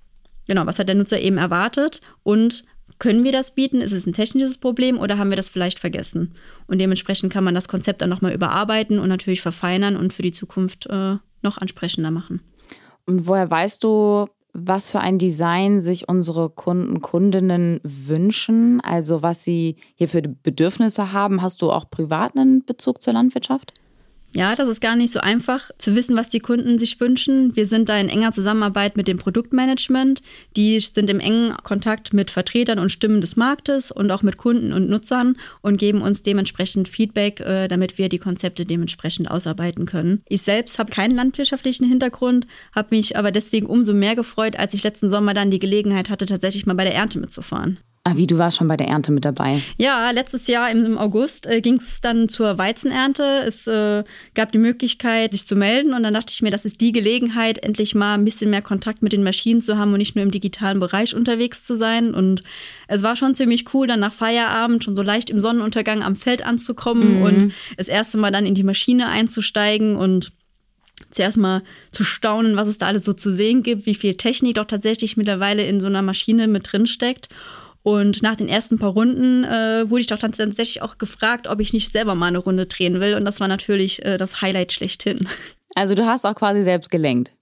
genau, 0.47 0.65
was 0.65 0.79
hat 0.79 0.87
der 0.87 0.95
Nutzer 0.95 1.19
eben 1.19 1.37
erwartet 1.37 1.99
und 2.23 2.63
können 2.97 3.23
wir 3.23 3.31
das 3.31 3.53
bieten? 3.53 3.81
Ist 3.81 3.91
es 3.91 4.05
ein 4.05 4.13
technisches 4.13 4.57
Problem 4.57 4.97
oder 4.97 5.17
haben 5.17 5.29
wir 5.29 5.35
das 5.35 5.49
vielleicht 5.49 5.79
vergessen? 5.79 6.35
Und 6.67 6.79
dementsprechend 6.79 7.31
kann 7.31 7.43
man 7.43 7.55
das 7.55 7.67
Konzept 7.67 8.01
dann 8.01 8.09
nochmal 8.09 8.33
überarbeiten 8.33 8.99
und 8.99 9.09
natürlich 9.09 9.41
verfeinern 9.41 9.97
und 9.97 10.13
für 10.13 10.21
die 10.21 10.31
Zukunft 10.31 10.85
äh, 10.87 11.17
noch 11.45 11.57
ansprechender 11.57 12.11
machen. 12.11 12.41
Und 13.05 13.27
woher 13.27 13.49
weißt 13.49 13.83
du, 13.83 14.25
was 14.57 14.89
für 14.89 14.99
ein 14.99 15.19
Design 15.19 15.81
sich 15.81 16.07
unsere 16.07 16.49
Kunden, 16.49 17.01
Kundinnen 17.01 17.81
wünschen? 17.83 18.81
Also 18.81 19.21
was 19.21 19.43
sie 19.43 19.75
hier 19.95 20.07
für 20.07 20.21
Bedürfnisse 20.21 21.11
haben? 21.11 21.41
Hast 21.41 21.61
du 21.61 21.71
auch 21.71 21.89
privat 21.89 22.37
einen 22.37 22.65
Bezug 22.65 23.01
zur 23.01 23.13
Landwirtschaft? 23.13 23.73
Ja, 24.35 24.53
das 24.53 24.67
ist 24.67 24.81
gar 24.81 24.97
nicht 24.97 25.13
so 25.13 25.21
einfach 25.21 25.71
zu 25.77 25.95
wissen, 25.95 26.17
was 26.17 26.29
die 26.29 26.41
Kunden 26.41 26.77
sich 26.77 26.99
wünschen. 26.99 27.55
Wir 27.55 27.65
sind 27.65 27.87
da 27.87 27.97
in 27.97 28.09
enger 28.09 28.33
Zusammenarbeit 28.33 28.97
mit 28.97 29.07
dem 29.07 29.17
Produktmanagement. 29.17 30.21
Die 30.57 30.77
sind 30.81 31.09
im 31.09 31.21
engen 31.21 31.55
Kontakt 31.63 32.13
mit 32.13 32.31
Vertretern 32.31 32.77
und 32.79 32.91
Stimmen 32.91 33.21
des 33.21 33.37
Marktes 33.37 33.91
und 33.91 34.11
auch 34.11 34.23
mit 34.23 34.35
Kunden 34.35 34.73
und 34.73 34.89
Nutzern 34.89 35.37
und 35.61 35.77
geben 35.77 36.01
uns 36.01 36.21
dementsprechend 36.21 36.89
Feedback, 36.89 37.39
äh, 37.39 37.69
damit 37.69 37.97
wir 37.97 38.09
die 38.09 38.19
Konzepte 38.19 38.65
dementsprechend 38.65 39.31
ausarbeiten 39.31 39.85
können. 39.85 40.21
Ich 40.27 40.41
selbst 40.41 40.79
habe 40.79 40.91
keinen 40.91 41.15
landwirtschaftlichen 41.15 41.87
Hintergrund, 41.87 42.45
habe 42.73 42.93
mich 42.93 43.17
aber 43.17 43.31
deswegen 43.31 43.67
umso 43.67 43.93
mehr 43.93 44.17
gefreut, 44.17 44.59
als 44.59 44.73
ich 44.73 44.83
letzten 44.83 45.09
Sommer 45.09 45.33
dann 45.33 45.49
die 45.49 45.59
Gelegenheit 45.59 46.09
hatte, 46.09 46.25
tatsächlich 46.25 46.65
mal 46.65 46.75
bei 46.75 46.83
der 46.83 46.95
Ernte 46.95 47.19
mitzufahren. 47.19 47.77
Ah, 48.07 48.17
wie, 48.17 48.27
du 48.27 48.37
warst 48.37 48.57
schon 48.57 48.67
bei 48.67 48.77
der 48.77 48.87
Ernte 48.87 49.11
mit 49.11 49.25
dabei? 49.25 49.63
Ja, 49.77 50.11
letztes 50.11 50.45
Jahr 50.45 50.69
im, 50.69 50.95
August 50.95 51.47
äh, 51.47 51.59
ging 51.59 51.77
es 51.77 52.01
dann 52.01 52.29
zur 52.29 52.59
Weizenernte. 52.59 53.43
Es 53.47 53.65
äh, 53.65 54.03
gab 54.35 54.51
die 54.51 54.59
Möglichkeit, 54.59 55.31
sich 55.31 55.47
zu 55.47 55.55
melden 55.55 55.91
und 55.91 56.03
dann 56.03 56.13
dachte 56.13 56.31
ich 56.31 56.43
mir, 56.43 56.51
das 56.51 56.65
ist 56.65 56.81
die 56.81 56.91
Gelegenheit, 56.91 57.57
endlich 57.63 57.95
mal 57.95 58.13
ein 58.13 58.23
bisschen 58.23 58.51
mehr 58.51 58.61
Kontakt 58.61 59.01
mit 59.01 59.11
den 59.11 59.23
Maschinen 59.23 59.59
zu 59.59 59.79
haben 59.79 59.91
und 59.91 59.97
nicht 59.97 60.15
nur 60.15 60.21
im 60.21 60.29
digitalen 60.29 60.79
Bereich 60.79 61.15
unterwegs 61.15 61.63
zu 61.63 61.75
sein. 61.75 62.13
Und 62.13 62.43
es 62.87 63.01
war 63.01 63.15
schon 63.15 63.33
ziemlich 63.33 63.73
cool, 63.73 63.87
dann 63.87 64.01
nach 64.01 64.13
Feierabend 64.13 64.83
schon 64.83 64.93
so 64.93 65.01
leicht 65.01 65.31
im 65.31 65.39
Sonnenuntergang 65.39 66.03
am 66.03 66.15
Feld 66.15 66.45
anzukommen 66.45 67.17
mhm. 67.17 67.23
und 67.23 67.53
das 67.75 67.87
erste 67.87 68.19
Mal 68.19 68.31
dann 68.31 68.45
in 68.45 68.53
die 68.53 68.61
Maschine 68.61 69.07
einzusteigen 69.07 69.95
und 69.95 70.31
zuerst 71.09 71.37
mal 71.37 71.63
zu 71.91 72.03
staunen, 72.03 72.55
was 72.55 72.67
es 72.67 72.77
da 72.77 72.85
alles 72.85 73.03
so 73.03 73.13
zu 73.13 73.31
sehen 73.31 73.63
gibt, 73.63 73.87
wie 73.87 73.95
viel 73.95 74.13
Technik 74.13 74.55
doch 74.55 74.65
tatsächlich 74.65 75.17
mittlerweile 75.17 75.65
in 75.65 75.79
so 75.79 75.87
einer 75.87 76.03
Maschine 76.03 76.47
mit 76.47 76.71
drin 76.71 76.85
steckt. 76.85 77.29
Und 77.85 78.23
nach 78.23 78.35
den 78.35 78.49
ersten 78.49 78.79
paar 78.79 78.93
Runden 78.93 79.43
äh, 79.43 79.87
wurde 79.87 80.01
ich 80.01 80.07
doch 80.07 80.17
dann 80.17 80.31
tatsächlich 80.31 80.81
auch 80.81 80.97
gefragt, 80.97 81.45
ob 81.47 81.59
ich 81.59 81.71
nicht 81.71 81.91
selber 81.91 82.15
mal 82.15 82.25
eine 82.25 82.39
Runde 82.39 82.65
drehen 82.65 82.99
will. 82.99 83.13
Und 83.13 83.25
das 83.25 83.39
war 83.39 83.47
natürlich 83.47 84.03
äh, 84.03 84.17
das 84.17 84.41
Highlight 84.41 84.71
schlechthin. 84.71 85.27
Also 85.75 85.93
du 85.93 86.03
hast 86.03 86.25
auch 86.25 86.33
quasi 86.33 86.63
selbst 86.63 86.89
gelenkt. 86.89 87.35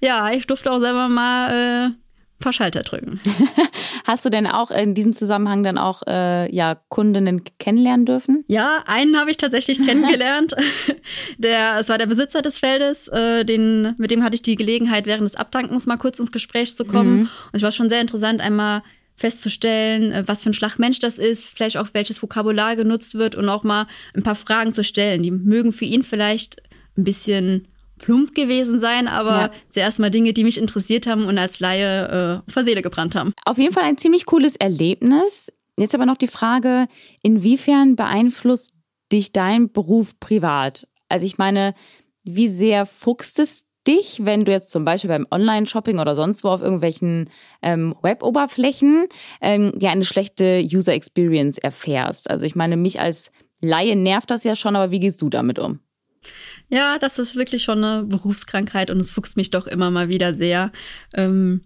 Ja, 0.00 0.30
ich 0.30 0.46
durfte 0.46 0.70
auch 0.70 0.78
selber 0.78 1.08
mal 1.08 1.50
äh, 1.50 1.84
ein 1.86 1.96
paar 2.38 2.52
Schalter 2.52 2.82
drücken. 2.82 3.18
Hast 4.04 4.24
du 4.24 4.30
denn 4.30 4.46
auch 4.46 4.70
in 4.70 4.94
diesem 4.94 5.12
Zusammenhang 5.12 5.64
dann 5.64 5.78
auch 5.78 6.02
äh, 6.06 6.54
ja, 6.54 6.76
Kundinnen 6.88 7.42
kennenlernen 7.58 8.06
dürfen? 8.06 8.44
Ja, 8.46 8.84
einen 8.86 9.18
habe 9.18 9.32
ich 9.32 9.36
tatsächlich 9.36 9.84
kennengelernt. 9.84 10.54
der, 11.38 11.78
es 11.80 11.88
war 11.88 11.98
der 11.98 12.06
Besitzer 12.06 12.40
des 12.40 12.60
Feldes, 12.60 13.08
äh, 13.08 13.44
den, 13.44 13.96
mit 13.98 14.12
dem 14.12 14.22
hatte 14.22 14.36
ich 14.36 14.42
die 14.42 14.54
Gelegenheit, 14.54 15.06
während 15.06 15.24
des 15.24 15.34
Abdankens 15.34 15.86
mal 15.86 15.96
kurz 15.96 16.20
ins 16.20 16.30
Gespräch 16.30 16.76
zu 16.76 16.84
kommen. 16.84 17.16
Mhm. 17.16 17.20
Und 17.22 17.54
es 17.54 17.62
war 17.62 17.72
schon 17.72 17.88
sehr 17.88 18.00
interessant, 18.00 18.40
einmal 18.40 18.82
festzustellen, 19.18 20.12
äh, 20.12 20.22
was 20.26 20.42
für 20.42 20.50
ein 20.50 20.54
Schlagmensch 20.54 21.00
das 21.00 21.18
ist, 21.18 21.48
vielleicht 21.48 21.76
auch 21.76 21.88
welches 21.92 22.22
Vokabular 22.22 22.76
genutzt 22.76 23.14
wird 23.14 23.34
und 23.34 23.48
auch 23.48 23.64
mal 23.64 23.86
ein 24.14 24.22
paar 24.22 24.36
Fragen 24.36 24.72
zu 24.72 24.82
stellen. 24.82 25.22
Die 25.22 25.30
mögen 25.30 25.72
für 25.72 25.84
ihn 25.84 26.02
vielleicht 26.02 26.62
ein 26.96 27.04
bisschen 27.04 27.68
plump 27.98 28.34
gewesen 28.34 28.80
sein, 28.80 29.08
aber 29.08 29.30
ja. 29.30 29.50
zuerst 29.68 29.98
mal 29.98 30.10
Dinge, 30.10 30.32
die 30.32 30.44
mich 30.44 30.56
interessiert 30.56 31.06
haben 31.06 31.24
und 31.24 31.36
als 31.36 31.60
Laie 31.60 32.44
äh, 32.46 32.50
vor 32.50 32.64
Seele 32.64 32.80
gebrannt 32.80 33.14
haben. 33.14 33.34
Auf 33.44 33.58
jeden 33.58 33.74
Fall 33.74 33.84
ein 33.84 33.98
ziemlich 33.98 34.24
cooles 34.24 34.56
Erlebnis. 34.56 35.52
Jetzt 35.76 35.94
aber 35.94 36.06
noch 36.06 36.16
die 36.16 36.28
Frage, 36.28 36.86
inwiefern 37.22 37.96
beeinflusst 37.96 38.74
dich 39.12 39.32
dein 39.32 39.72
Beruf 39.72 40.18
privat? 40.20 40.86
Also 41.08 41.26
ich 41.26 41.38
meine, 41.38 41.74
wie 42.24 42.48
sehr 42.48 42.86
fuchst 42.86 43.38
es 43.38 43.64
dich, 43.88 44.24
wenn 44.24 44.44
du 44.44 44.52
jetzt 44.52 44.70
zum 44.70 44.84
Beispiel 44.84 45.08
beim 45.08 45.26
Online-Shopping 45.30 45.98
oder 45.98 46.14
sonst 46.14 46.44
wo 46.44 46.50
auf 46.50 46.60
irgendwelchen 46.60 47.30
ähm, 47.62 47.96
Web-Oberflächen 48.02 49.06
ähm, 49.40 49.72
ja 49.80 49.90
eine 49.90 50.04
schlechte 50.04 50.62
User 50.62 50.92
Experience 50.92 51.58
erfährst? 51.58 52.30
Also 52.30 52.46
ich 52.46 52.54
meine, 52.54 52.76
mich 52.76 53.00
als 53.00 53.30
Laie 53.60 53.96
nervt 53.96 54.30
das 54.30 54.44
ja 54.44 54.54
schon, 54.54 54.76
aber 54.76 54.90
wie 54.92 55.00
gehst 55.00 55.20
du 55.22 55.30
damit 55.30 55.58
um? 55.58 55.80
Ja, 56.68 56.98
das 56.98 57.18
ist 57.18 57.36
wirklich 57.36 57.62
schon 57.62 57.82
eine 57.82 58.04
Berufskrankheit 58.04 58.90
und 58.90 59.00
es 59.00 59.10
fuchst 59.10 59.36
mich 59.36 59.48
doch 59.48 59.66
immer 59.66 59.90
mal 59.90 60.08
wieder 60.08 60.34
sehr. 60.34 60.70
Ähm, 61.14 61.64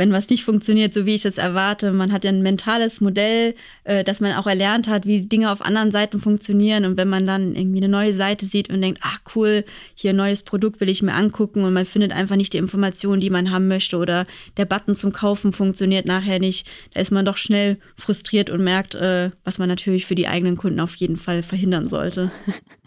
wenn 0.00 0.12
was 0.12 0.30
nicht 0.30 0.44
funktioniert, 0.44 0.94
so 0.94 1.04
wie 1.04 1.14
ich 1.14 1.26
es 1.26 1.36
erwarte. 1.36 1.92
Man 1.92 2.10
hat 2.10 2.24
ja 2.24 2.30
ein 2.30 2.40
mentales 2.40 3.02
Modell, 3.02 3.54
äh, 3.84 4.02
dass 4.02 4.20
man 4.20 4.32
auch 4.32 4.46
erlernt 4.46 4.88
hat, 4.88 5.04
wie 5.04 5.20
Dinge 5.26 5.52
auf 5.52 5.60
anderen 5.60 5.90
Seiten 5.90 6.18
funktionieren. 6.18 6.86
Und 6.86 6.96
wenn 6.96 7.10
man 7.10 7.26
dann 7.26 7.54
irgendwie 7.54 7.80
eine 7.80 7.90
neue 7.90 8.14
Seite 8.14 8.46
sieht 8.46 8.70
und 8.70 8.80
denkt, 8.80 9.00
ach 9.02 9.20
cool, 9.36 9.62
hier 9.94 10.14
ein 10.14 10.16
neues 10.16 10.42
Produkt 10.42 10.80
will 10.80 10.88
ich 10.88 11.02
mir 11.02 11.12
angucken 11.12 11.64
und 11.64 11.74
man 11.74 11.84
findet 11.84 12.12
einfach 12.12 12.36
nicht 12.36 12.54
die 12.54 12.58
Informationen, 12.58 13.20
die 13.20 13.28
man 13.28 13.50
haben 13.50 13.68
möchte 13.68 13.98
oder 13.98 14.26
der 14.56 14.64
Button 14.64 14.94
zum 14.94 15.12
Kaufen 15.12 15.52
funktioniert 15.52 16.06
nachher 16.06 16.38
nicht, 16.38 16.70
da 16.94 17.00
ist 17.00 17.12
man 17.12 17.26
doch 17.26 17.36
schnell 17.36 17.76
frustriert 17.94 18.48
und 18.48 18.64
merkt, 18.64 18.94
äh, 18.94 19.32
was 19.44 19.58
man 19.58 19.68
natürlich 19.68 20.06
für 20.06 20.14
die 20.14 20.28
eigenen 20.28 20.56
Kunden 20.56 20.80
auf 20.80 20.94
jeden 20.94 21.18
Fall 21.18 21.42
verhindern 21.42 21.90
sollte. 21.90 22.30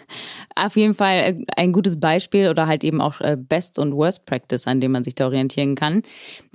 Auf 0.56 0.76
jeden 0.76 0.94
Fall 0.94 1.18
äh, 1.18 1.44
ein 1.58 1.72
gutes 1.72 2.00
Beispiel 2.00 2.50
oder 2.50 2.68
halt 2.68 2.84
eben 2.84 3.02
auch 3.02 3.22
äh, 3.22 3.38
Best 3.38 3.80
und 3.80 3.96
Worst 3.96 4.26
Practice, 4.26 4.68
an 4.68 4.82
dem 4.82 4.92
man 4.92 5.04
sich 5.04 5.16
da 5.16 5.26
orientieren 5.26 5.76
kann. 5.76 6.02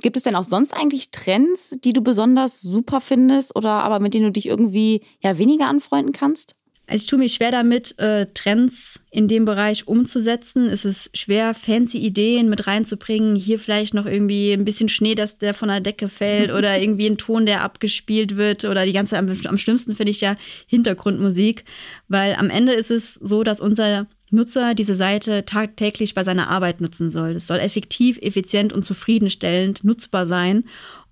Gibt 0.00 0.16
es 0.16 0.22
denn 0.22 0.36
auch 0.36 0.44
sonst 0.44 0.72
eigentlich 0.72 1.10
Trends, 1.10 1.76
die 1.84 1.92
du 1.92 2.02
besonders 2.02 2.60
super 2.60 3.00
findest 3.00 3.54
oder 3.56 3.70
aber 3.70 4.00
mit 4.00 4.14
denen 4.14 4.26
du 4.26 4.32
dich 4.32 4.46
irgendwie 4.46 5.00
ja 5.22 5.38
weniger 5.38 5.66
anfreunden 5.68 6.12
kannst? 6.12 6.57
Also 6.88 7.02
ich 7.02 7.06
tue 7.06 7.18
mich 7.18 7.34
schwer 7.34 7.50
damit, 7.50 7.98
äh, 7.98 8.26
Trends 8.32 9.00
in 9.10 9.28
dem 9.28 9.44
Bereich 9.44 9.86
umzusetzen. 9.86 10.70
Es 10.70 10.86
ist 10.86 11.14
schwer, 11.16 11.52
fancy 11.52 11.98
Ideen 11.98 12.48
mit 12.48 12.66
reinzubringen. 12.66 13.36
Hier 13.36 13.58
vielleicht 13.58 13.92
noch 13.92 14.06
irgendwie 14.06 14.52
ein 14.52 14.64
bisschen 14.64 14.88
Schnee, 14.88 15.14
dass 15.14 15.36
der 15.36 15.52
von 15.52 15.68
der 15.68 15.80
Decke 15.80 16.08
fällt 16.08 16.50
oder 16.54 16.80
irgendwie 16.80 17.06
ein 17.06 17.18
Ton, 17.18 17.44
der 17.44 17.62
abgespielt 17.62 18.38
wird 18.38 18.64
oder 18.64 18.86
die 18.86 18.94
ganze, 18.94 19.18
am, 19.18 19.28
am 19.28 19.58
schlimmsten 19.58 19.94
finde 19.94 20.12
ich 20.12 20.22
ja 20.22 20.36
Hintergrundmusik, 20.66 21.64
weil 22.08 22.34
am 22.36 22.48
Ende 22.48 22.72
ist 22.72 22.90
es 22.90 23.14
so, 23.14 23.42
dass 23.42 23.60
unser 23.60 24.06
Nutzer 24.30 24.74
diese 24.74 24.94
Seite 24.94 25.44
tagtäglich 25.44 26.14
bei 26.14 26.24
seiner 26.24 26.48
Arbeit 26.48 26.80
nutzen 26.80 27.10
soll. 27.10 27.32
Es 27.32 27.46
soll 27.46 27.58
effektiv, 27.58 28.18
effizient 28.22 28.72
und 28.72 28.84
zufriedenstellend 28.84 29.84
nutzbar 29.84 30.26
sein 30.26 30.64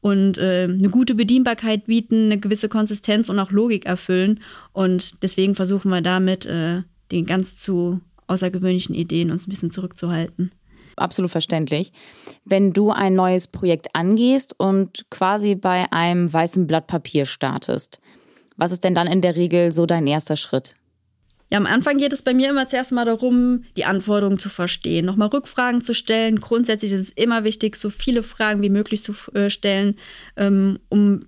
und 0.06 0.38
äh, 0.38 0.68
eine 0.70 0.88
gute 0.88 1.16
Bedienbarkeit 1.16 1.86
bieten, 1.86 2.26
eine 2.26 2.38
gewisse 2.38 2.68
Konsistenz 2.68 3.28
und 3.28 3.40
auch 3.40 3.50
Logik 3.50 3.86
erfüllen. 3.86 4.38
Und 4.72 5.20
deswegen 5.24 5.56
versuchen 5.56 5.90
wir 5.90 6.00
damit, 6.00 6.46
äh, 6.46 6.82
den 7.10 7.26
ganz 7.26 7.58
zu 7.58 8.00
außergewöhnlichen 8.28 8.94
Ideen 8.94 9.32
uns 9.32 9.48
ein 9.48 9.50
bisschen 9.50 9.72
zurückzuhalten. 9.72 10.52
Absolut 10.94 11.32
verständlich. 11.32 11.92
Wenn 12.44 12.72
du 12.72 12.92
ein 12.92 13.16
neues 13.16 13.48
Projekt 13.48 13.96
angehst 13.96 14.54
und 14.56 15.06
quasi 15.10 15.56
bei 15.56 15.90
einem 15.90 16.32
weißen 16.32 16.68
Blatt 16.68 16.86
Papier 16.86 17.26
startest, 17.26 17.98
was 18.56 18.70
ist 18.70 18.84
denn 18.84 18.94
dann 18.94 19.08
in 19.08 19.22
der 19.22 19.34
Regel 19.34 19.72
so 19.72 19.86
dein 19.86 20.06
erster 20.06 20.36
Schritt? 20.36 20.76
Ja, 21.50 21.58
am 21.58 21.66
Anfang 21.66 21.98
geht 21.98 22.12
es 22.12 22.22
bei 22.22 22.34
mir 22.34 22.50
immer 22.50 22.66
zuerst 22.66 22.90
mal 22.90 23.04
darum, 23.04 23.64
die 23.76 23.84
Anforderungen 23.84 24.38
zu 24.38 24.48
verstehen, 24.48 25.06
nochmal 25.06 25.28
Rückfragen 25.28 25.80
zu 25.80 25.94
stellen. 25.94 26.40
Grundsätzlich 26.40 26.90
ist 26.90 27.00
es 27.00 27.10
immer 27.10 27.44
wichtig, 27.44 27.76
so 27.76 27.88
viele 27.88 28.24
Fragen 28.24 28.62
wie 28.62 28.70
möglich 28.70 29.02
zu 29.02 29.14
äh, 29.34 29.48
stellen, 29.48 29.96
ähm, 30.36 30.80
um 30.88 31.22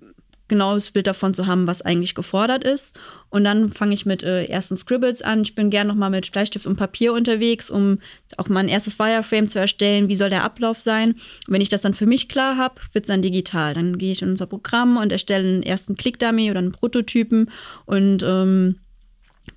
genaues 0.49 0.91
Bild 0.91 1.07
davon 1.07 1.33
zu 1.33 1.47
haben, 1.47 1.67
was 1.67 1.81
eigentlich 1.81 2.15
gefordert 2.15 2.65
ist. 2.65 2.99
Und 3.29 3.45
dann 3.45 3.69
fange 3.69 3.93
ich 3.93 4.05
mit 4.05 4.23
äh, 4.23 4.45
ersten 4.45 4.75
Scribbles 4.75 5.21
an. 5.21 5.43
Ich 5.43 5.55
bin 5.55 5.69
gern 5.69 5.87
nochmal 5.87 6.09
mit 6.09 6.29
Bleistift 6.31 6.65
und 6.65 6.75
Papier 6.75 7.13
unterwegs, 7.13 7.69
um 7.69 7.99
auch 8.35 8.49
mal 8.49 8.61
ein 8.61 8.67
erstes 8.67 8.99
Wireframe 8.99 9.47
zu 9.47 9.59
erstellen. 9.59 10.09
Wie 10.09 10.15
soll 10.15 10.29
der 10.29 10.43
Ablauf 10.43 10.79
sein? 10.79 11.11
Und 11.11 11.53
wenn 11.53 11.61
ich 11.61 11.69
das 11.69 11.81
dann 11.81 11.93
für 11.93 12.07
mich 12.07 12.27
klar 12.27 12.57
habe, 12.57 12.81
wird 12.91 13.05
es 13.05 13.07
dann 13.07 13.21
digital. 13.21 13.73
Dann 13.75 13.97
gehe 13.97 14.11
ich 14.11 14.21
in 14.21 14.29
unser 14.29 14.47
Programm 14.47 14.97
und 14.97 15.11
erstelle 15.11 15.47
einen 15.47 15.63
ersten 15.63 15.95
Click-Dummy 15.95 16.49
oder 16.49 16.59
einen 16.59 16.73
Prototypen 16.73 17.51
und 17.85 18.23
ähm, 18.23 18.75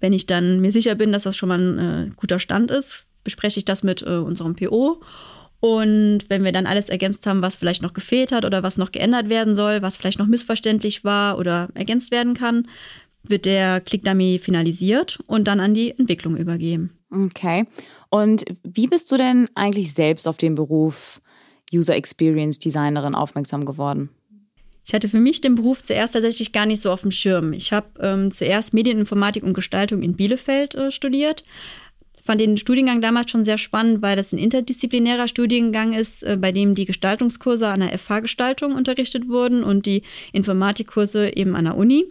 wenn 0.01 0.13
ich 0.13 0.27
dann 0.27 0.61
mir 0.61 0.73
sicher 0.73 0.95
bin, 0.95 1.13
dass 1.13 1.25
das 1.25 1.37
schon 1.37 1.49
mal 1.49 1.59
ein 1.59 1.79
äh, 1.79 2.11
guter 2.17 2.39
Stand 2.39 2.71
ist, 2.71 3.07
bespreche 3.25 3.59
ich 3.59 3.65
das 3.65 3.83
mit 3.83 4.03
äh, 4.03 4.17
unserem 4.17 4.57
PO. 4.57 5.01
Und 5.61 6.25
wenn 6.29 6.43
wir 6.43 6.51
dann 6.51 6.67
alles 6.67 6.89
ergänzt 6.89 7.27
haben, 7.27 7.41
was 7.41 7.55
vielleicht 7.55 7.83
noch 7.83 7.93
gefehlt 7.93 8.33
hat 8.33 8.45
oder 8.45 8.65
was 8.65 8.79
noch 8.79 8.91
geändert 8.91 9.29
werden 9.29 9.55
soll, 9.55 9.81
was 9.81 9.97
vielleicht 9.97 10.19
noch 10.19 10.27
missverständlich 10.27 11.05
war 11.05 11.39
oder 11.39 11.69
ergänzt 11.75 12.11
werden 12.11 12.35
kann, 12.35 12.67
wird 13.23 13.45
der 13.45 13.81
Clickdummy 13.81 14.41
finalisiert 14.43 15.21
und 15.29 15.47
dann 15.47 15.61
an 15.61 15.75
die 15.75 15.97
Entwicklung 15.97 16.37
übergeben. 16.37 16.99
Okay. 17.11 17.65
Und 18.11 18.45
wie 18.65 18.89
bist 18.89 19.13
du 19.13 19.17
denn 19.17 19.49
eigentlich 19.55 19.95
selbst 19.95 20.27
auf 20.27 20.37
den 20.37 20.57
Beruf 20.57 21.21
User 21.73 21.95
Experience 21.95 22.59
Designerin 22.59 23.15
aufmerksam 23.15 23.65
geworden? 23.65 24.11
Ich 24.85 24.95
hatte 24.95 25.09
für 25.09 25.21
mich 25.21 25.41
den 25.41 25.55
Beruf 25.55 25.83
zuerst 25.83 26.15
tatsächlich 26.15 26.53
gar 26.53 26.67
nicht 26.67 26.81
so 26.81 26.91
auf 26.91 27.03
dem 27.03 27.13
Schirm. 27.13 27.53
Ich 27.53 27.73
habe 27.73 27.87
ähm, 28.01 28.31
zuerst 28.31 28.75
Medieninformatik 28.75 29.45
und 29.45 29.55
Gestaltung 29.55 30.03
in 30.03 30.15
Bielefeld 30.15 30.75
äh, 30.75 30.91
studiert. 30.91 31.45
Fand 32.21 32.41
den 32.41 32.57
Studiengang 32.57 33.01
damals 33.01 33.31
schon 33.31 33.45
sehr 33.45 33.59
spannend, 33.59 34.03
weil 34.03 34.17
das 34.17 34.33
ein 34.33 34.39
interdisziplinärer 34.39 35.29
Studiengang 35.29 35.93
ist, 35.93 36.23
äh, 36.23 36.37
bei 36.41 36.53
dem 36.53 36.75
die 36.75 36.85
Gestaltungskurse 36.85 37.69
an 37.69 37.81
der 37.81 37.97
FH 37.97 38.21
Gestaltung 38.21 38.75
unterrichtet 38.75 39.29
wurden 39.29 39.63
und 39.63 39.87
die 39.87 40.03
Informatikkurse 40.33 41.37
eben 41.37 41.55
an 41.55 41.65
der 41.65 41.77
Uni. 41.77 42.07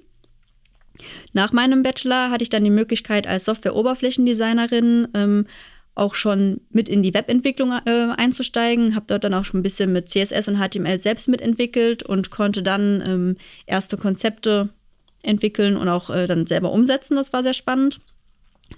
Nach 1.34 1.52
meinem 1.52 1.84
Bachelor 1.84 2.30
hatte 2.30 2.44
ich 2.44 2.50
dann 2.50 2.64
die 2.64 2.70
Möglichkeit, 2.70 3.28
als 3.28 3.46
Software-Oberflächendesignerin 3.46 5.08
ähm, 5.14 5.46
auch 5.96 6.16
schon 6.16 6.62
mit 6.70 6.88
in 6.88 7.04
die 7.04 7.14
Webentwicklung 7.14 7.74
äh, 7.86 8.08
einzusteigen, 8.16 8.96
habe 8.96 9.06
dort 9.08 9.24
dann 9.24 9.34
auch 9.34 9.46
schon 9.46 9.60
ein 9.60 9.64
bisschen 9.64 9.92
mit 9.92 10.10
CSS 10.10 10.48
und 10.48 10.58
HTML 10.58 11.00
selbst 11.00 11.28
mitentwickelt 11.28 12.04
und 12.04 12.32
konnte 12.32 12.64
dann 12.64 13.04
ähm, 13.06 13.38
erste 13.66 13.98
Konzepte 13.98 14.70
entwickeln 15.24 15.78
und 15.78 15.90
auch 15.90 16.10
äh, 16.10 16.28
dann 16.28 16.48
selber 16.48 16.72
umsetzen. 16.72 17.16
Das 17.16 17.34
war 17.34 17.44
sehr 17.44 17.54
spannend. 17.54 18.00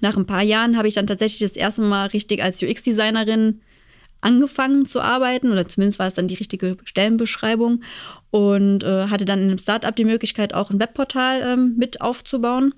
Nach 0.01 0.17
ein 0.17 0.25
paar 0.25 0.41
Jahren 0.41 0.77
habe 0.77 0.87
ich 0.87 0.95
dann 0.95 1.07
tatsächlich 1.07 1.39
das 1.39 1.55
erste 1.55 1.83
Mal 1.83 2.07
richtig 2.07 2.41
als 2.41 2.61
UX-Designerin 2.61 3.61
angefangen 4.21 4.85
zu 4.85 5.01
arbeiten 5.01 5.51
oder 5.51 5.67
zumindest 5.67 5.99
war 5.99 6.07
es 6.07 6.13
dann 6.13 6.27
die 6.27 6.35
richtige 6.35 6.77
Stellenbeschreibung 6.85 7.83
und 8.31 8.83
äh, 8.83 9.07
hatte 9.07 9.25
dann 9.25 9.39
in 9.39 9.49
einem 9.49 9.57
Startup 9.57 9.95
die 9.95 10.05
Möglichkeit, 10.05 10.53
auch 10.53 10.71
ein 10.71 10.79
Webportal 10.79 11.41
ähm, 11.41 11.75
mit 11.77 12.01
aufzubauen. 12.01 12.73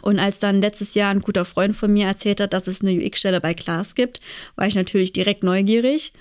Und 0.00 0.18
als 0.18 0.40
dann 0.40 0.60
letztes 0.60 0.94
Jahr 0.94 1.10
ein 1.10 1.20
guter 1.20 1.44
Freund 1.44 1.76
von 1.76 1.92
mir 1.92 2.06
erzählt 2.06 2.40
hat, 2.40 2.54
dass 2.54 2.66
es 2.66 2.80
eine 2.80 2.92
UX-Stelle 2.92 3.40
bei 3.40 3.52
Klaas 3.52 3.94
gibt, 3.94 4.20
war 4.56 4.66
ich 4.66 4.74
natürlich 4.74 5.12
direkt 5.12 5.44
neugierig. 5.44 6.12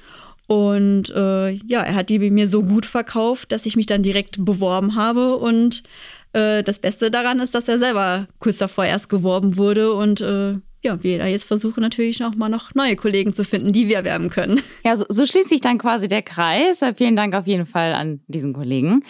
Und 0.48 1.10
äh, 1.12 1.52
ja, 1.52 1.82
er 1.82 1.96
hat 1.96 2.10
die 2.10 2.20
mir 2.20 2.48
so 2.48 2.64
gut 2.64 2.86
verkauft, 2.86 3.54
dass 3.54 3.66
ich 3.66 3.78
mich 3.78 3.86
dann 3.86 4.04
direkt 4.04 4.44
beworben 4.44 4.96
habe. 4.96 5.38
Und 5.38 5.84
äh, 6.34 6.62
das 6.64 6.80
Beste 6.80 7.10
daran 7.10 7.40
ist, 7.40 7.56
dass 7.56 7.70
er 7.70 7.80
selber 7.80 8.28
kurz 8.40 8.58
davor 8.58 8.84
erst 8.84 9.08
geworben 9.08 9.56
wurde 9.56 9.94
und 9.94 10.20
äh, 10.20 10.56
ja, 10.84 11.04
wir 11.04 11.20
da 11.20 11.28
jetzt 11.28 11.44
versuchen 11.44 11.82
natürlich 11.82 12.20
noch 12.20 12.36
mal 12.36 12.50
noch 12.50 12.74
neue 12.74 12.96
Kollegen 12.96 13.34
zu 13.34 13.44
finden, 13.44 13.72
die 13.72 13.88
wir 13.88 13.98
erwerben 13.98 14.30
können. 14.30 14.62
Ja, 14.84 14.96
so, 14.96 15.06
so 15.10 15.26
schließt 15.26 15.50
sich 15.50 15.62
dann 15.62 15.78
quasi 15.78 16.08
der 16.08 16.24
Kreis. 16.24 16.84
Vielen 16.96 17.16
Dank 17.16 17.36
auf 17.36 17.46
jeden 17.46 17.68
Fall 17.68 17.94
an 17.94 18.22
diesen 18.28 18.54
Kollegen. 18.54 19.04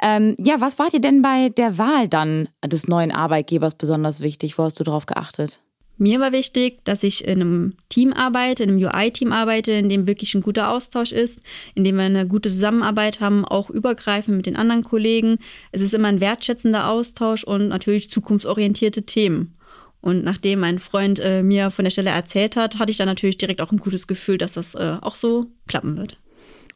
Ähm, 0.00 0.34
ja, 0.38 0.60
was 0.60 0.80
war 0.80 0.90
dir 0.90 1.00
denn 1.00 1.22
bei 1.22 1.48
der 1.48 1.78
Wahl 1.78 2.08
dann 2.08 2.48
des 2.64 2.88
neuen 2.88 3.12
Arbeitgebers 3.12 3.76
besonders 3.76 4.20
wichtig? 4.20 4.58
Wo 4.58 4.64
hast 4.64 4.80
du 4.80 4.84
darauf 4.84 5.06
geachtet? 5.06 5.60
Mir 5.98 6.18
war 6.18 6.32
wichtig, 6.32 6.84
dass 6.84 7.04
ich 7.04 7.24
in 7.24 7.40
einem 7.40 7.74
Team 7.88 8.12
arbeite, 8.12 8.64
in 8.64 8.70
einem 8.70 8.82
UI-Team 8.82 9.30
arbeite, 9.30 9.70
in 9.70 9.88
dem 9.88 10.08
wirklich 10.08 10.34
ein 10.34 10.40
guter 10.40 10.70
Austausch 10.70 11.12
ist, 11.12 11.38
in 11.76 11.84
dem 11.84 11.96
wir 11.96 12.02
eine 12.02 12.26
gute 12.26 12.50
Zusammenarbeit 12.50 13.20
haben, 13.20 13.44
auch 13.44 13.70
übergreifend 13.70 14.36
mit 14.36 14.46
den 14.46 14.56
anderen 14.56 14.82
Kollegen. 14.82 15.38
Es 15.70 15.80
ist 15.80 15.94
immer 15.94 16.08
ein 16.08 16.20
wertschätzender 16.20 16.88
Austausch 16.88 17.44
und 17.44 17.68
natürlich 17.68 18.10
zukunftsorientierte 18.10 19.04
Themen. 19.04 19.54
Und 20.02 20.24
nachdem 20.24 20.60
mein 20.60 20.80
Freund 20.80 21.20
äh, 21.20 21.42
mir 21.42 21.70
von 21.70 21.84
der 21.84 21.90
Stelle 21.90 22.10
erzählt 22.10 22.56
hat, 22.56 22.78
hatte 22.78 22.90
ich 22.90 22.96
dann 22.96 23.06
natürlich 23.06 23.38
direkt 23.38 23.62
auch 23.62 23.70
ein 23.70 23.78
gutes 23.78 24.08
Gefühl, 24.08 24.36
dass 24.36 24.54
das 24.54 24.74
äh, 24.74 24.98
auch 25.00 25.14
so 25.14 25.46
klappen 25.68 25.96
wird. 25.96 26.18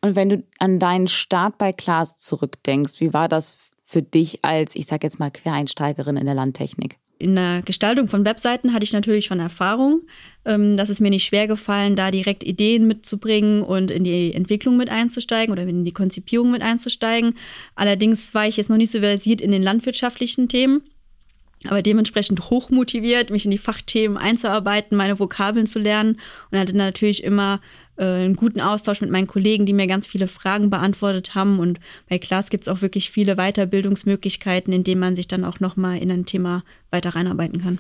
Und 0.01 0.15
wenn 0.15 0.29
du 0.29 0.45
an 0.59 0.79
deinen 0.79 1.09
Start 1.09 1.59
bei 1.59 1.73
Klaas 1.73 2.17
zurückdenkst, 2.17 3.01
wie 3.01 3.13
war 3.13 3.29
das 3.29 3.73
für 3.83 4.03
dich 4.03 4.45
als, 4.45 4.77
ich 4.77 4.87
sag 4.87 5.03
jetzt 5.03 5.19
mal, 5.19 5.31
Quereinsteigerin 5.31 6.17
in 6.17 6.27
der 6.27 6.35
Landtechnik? 6.37 6.99
In 7.19 7.35
der 7.35 7.63
Gestaltung 7.63 8.09
von 8.09 8.25
Webseiten 8.25 8.75
hatte 8.75 8.85
ich 8.85 8.93
natürlich 8.93 9.27
schon 9.27 9.41
Erfahrung. 9.41 10.03
Ähm, 10.45 10.77
das 10.77 10.91
ist 10.91 11.01
mir 11.01 11.11
nicht 11.11 11.25
schwer 11.25 11.49
gefallen, 11.49 11.97
da 11.97 12.13
direkt 12.13 12.45
Ideen 12.45 12.87
mitzubringen 12.87 13.63
und 13.63 13.91
in 13.91 14.05
die 14.05 14.35
Entwicklung 14.35 14.77
mit 14.77 14.89
einzusteigen 14.89 15.51
oder 15.51 15.63
in 15.63 15.85
die 15.85 15.93
Konzipierung 15.93 16.53
mit 16.53 16.63
einzusteigen. 16.63 17.35
Allerdings 17.75 18.35
war 18.35 18.47
ich 18.47 18.59
jetzt 18.59 18.71
noch 18.71 18.77
nicht 18.77 18.93
so 18.93 19.01
versiert 19.01 19.41
in 19.41 19.51
den 19.51 19.63
landwirtschaftlichen 19.63 20.49
Themen 20.49 20.83
aber 21.69 21.83
dementsprechend 21.83 22.51
hochmotiviert, 22.51 23.31
mich 23.31 23.45
in 23.45 23.51
die 23.51 23.59
Fachthemen 23.59 24.17
einzuarbeiten, 24.17 24.97
meine 24.97 25.19
Vokabeln 25.19 25.67
zu 25.67 25.79
lernen 25.79 26.19
und 26.51 26.59
hatte 26.59 26.77
natürlich 26.77 27.25
immer 27.25 27.61
äh, 27.97 28.05
einen 28.05 28.37
guten 28.37 28.61
Austausch 28.61 29.01
mit 29.01 29.11
meinen 29.11 29.27
Kollegen, 29.27 29.67
die 29.67 29.73
mir 29.73 29.87
ganz 29.87 30.07
viele 30.07 30.29
Fragen 30.29 30.71
beantwortet 30.71 31.35
haben. 31.35 31.59
Und 31.59 31.81
bei 32.09 32.19
Klaas 32.19 32.51
gibt 32.51 32.65
es 32.65 32.69
auch 32.69 32.83
wirklich 32.83 33.11
viele 33.11 33.37
Weiterbildungsmöglichkeiten, 33.37 34.73
in 34.73 34.85
denen 34.85 35.01
man 35.01 35.17
sich 35.17 35.29
dann 35.29 35.45
auch 35.45 35.61
nochmal 35.61 35.99
in 35.99 36.11
ein 36.11 36.27
Thema 36.27 36.63
weiter 36.91 37.11
reinarbeiten 37.11 37.63
kann. 37.63 37.79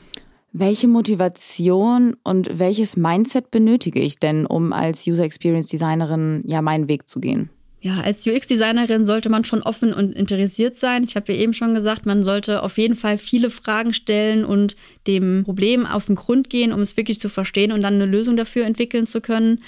Welche 0.53 0.89
Motivation 0.89 2.17
und 2.25 2.59
welches 2.59 2.97
Mindset 2.97 3.51
benötige 3.51 4.01
ich 4.01 4.19
denn, 4.19 4.47
um 4.47 4.73
als 4.73 5.07
User 5.07 5.25
Experience 5.25 5.69
Designerin 5.69 6.43
ja 6.47 6.63
meinen 6.63 6.89
Weg 6.89 7.09
zu 7.09 7.21
gehen? 7.21 7.51
Ja, 7.87 8.01
als 8.01 8.27
UX-Designerin 8.27 9.07
sollte 9.07 9.29
man 9.29 9.45
schon 9.45 9.63
offen 9.63 9.93
und 9.93 10.13
interessiert 10.17 10.75
sein. 10.75 11.05
Ich 11.05 11.15
habe 11.15 11.33
ja 11.33 11.39
eben 11.39 11.55
schon 11.55 11.73
gesagt, 11.73 12.05
man 12.05 12.25
sollte 12.25 12.65
auf 12.65 12.79
jeden 12.79 12.97
Fall 12.97 13.17
viele 13.17 13.49
Fragen 13.49 13.93
stellen 13.93 14.45
und 14.45 14.75
dem 15.07 15.45
Problem 15.45 15.87
auf 15.87 16.07
den 16.07 16.17
Grund 16.17 16.51
gehen, 16.51 16.73
um 16.73 16.81
es 16.81 16.97
wirklich 16.97 17.21
zu 17.21 17.29
verstehen 17.29 17.71
und 17.71 17.83
dann 17.83 17.95
eine 17.95 18.07
Lösung 18.07 18.37
dafür 18.37 18.67
entwickeln 18.67 19.07
zu 19.07 19.21
können. 19.21 19.63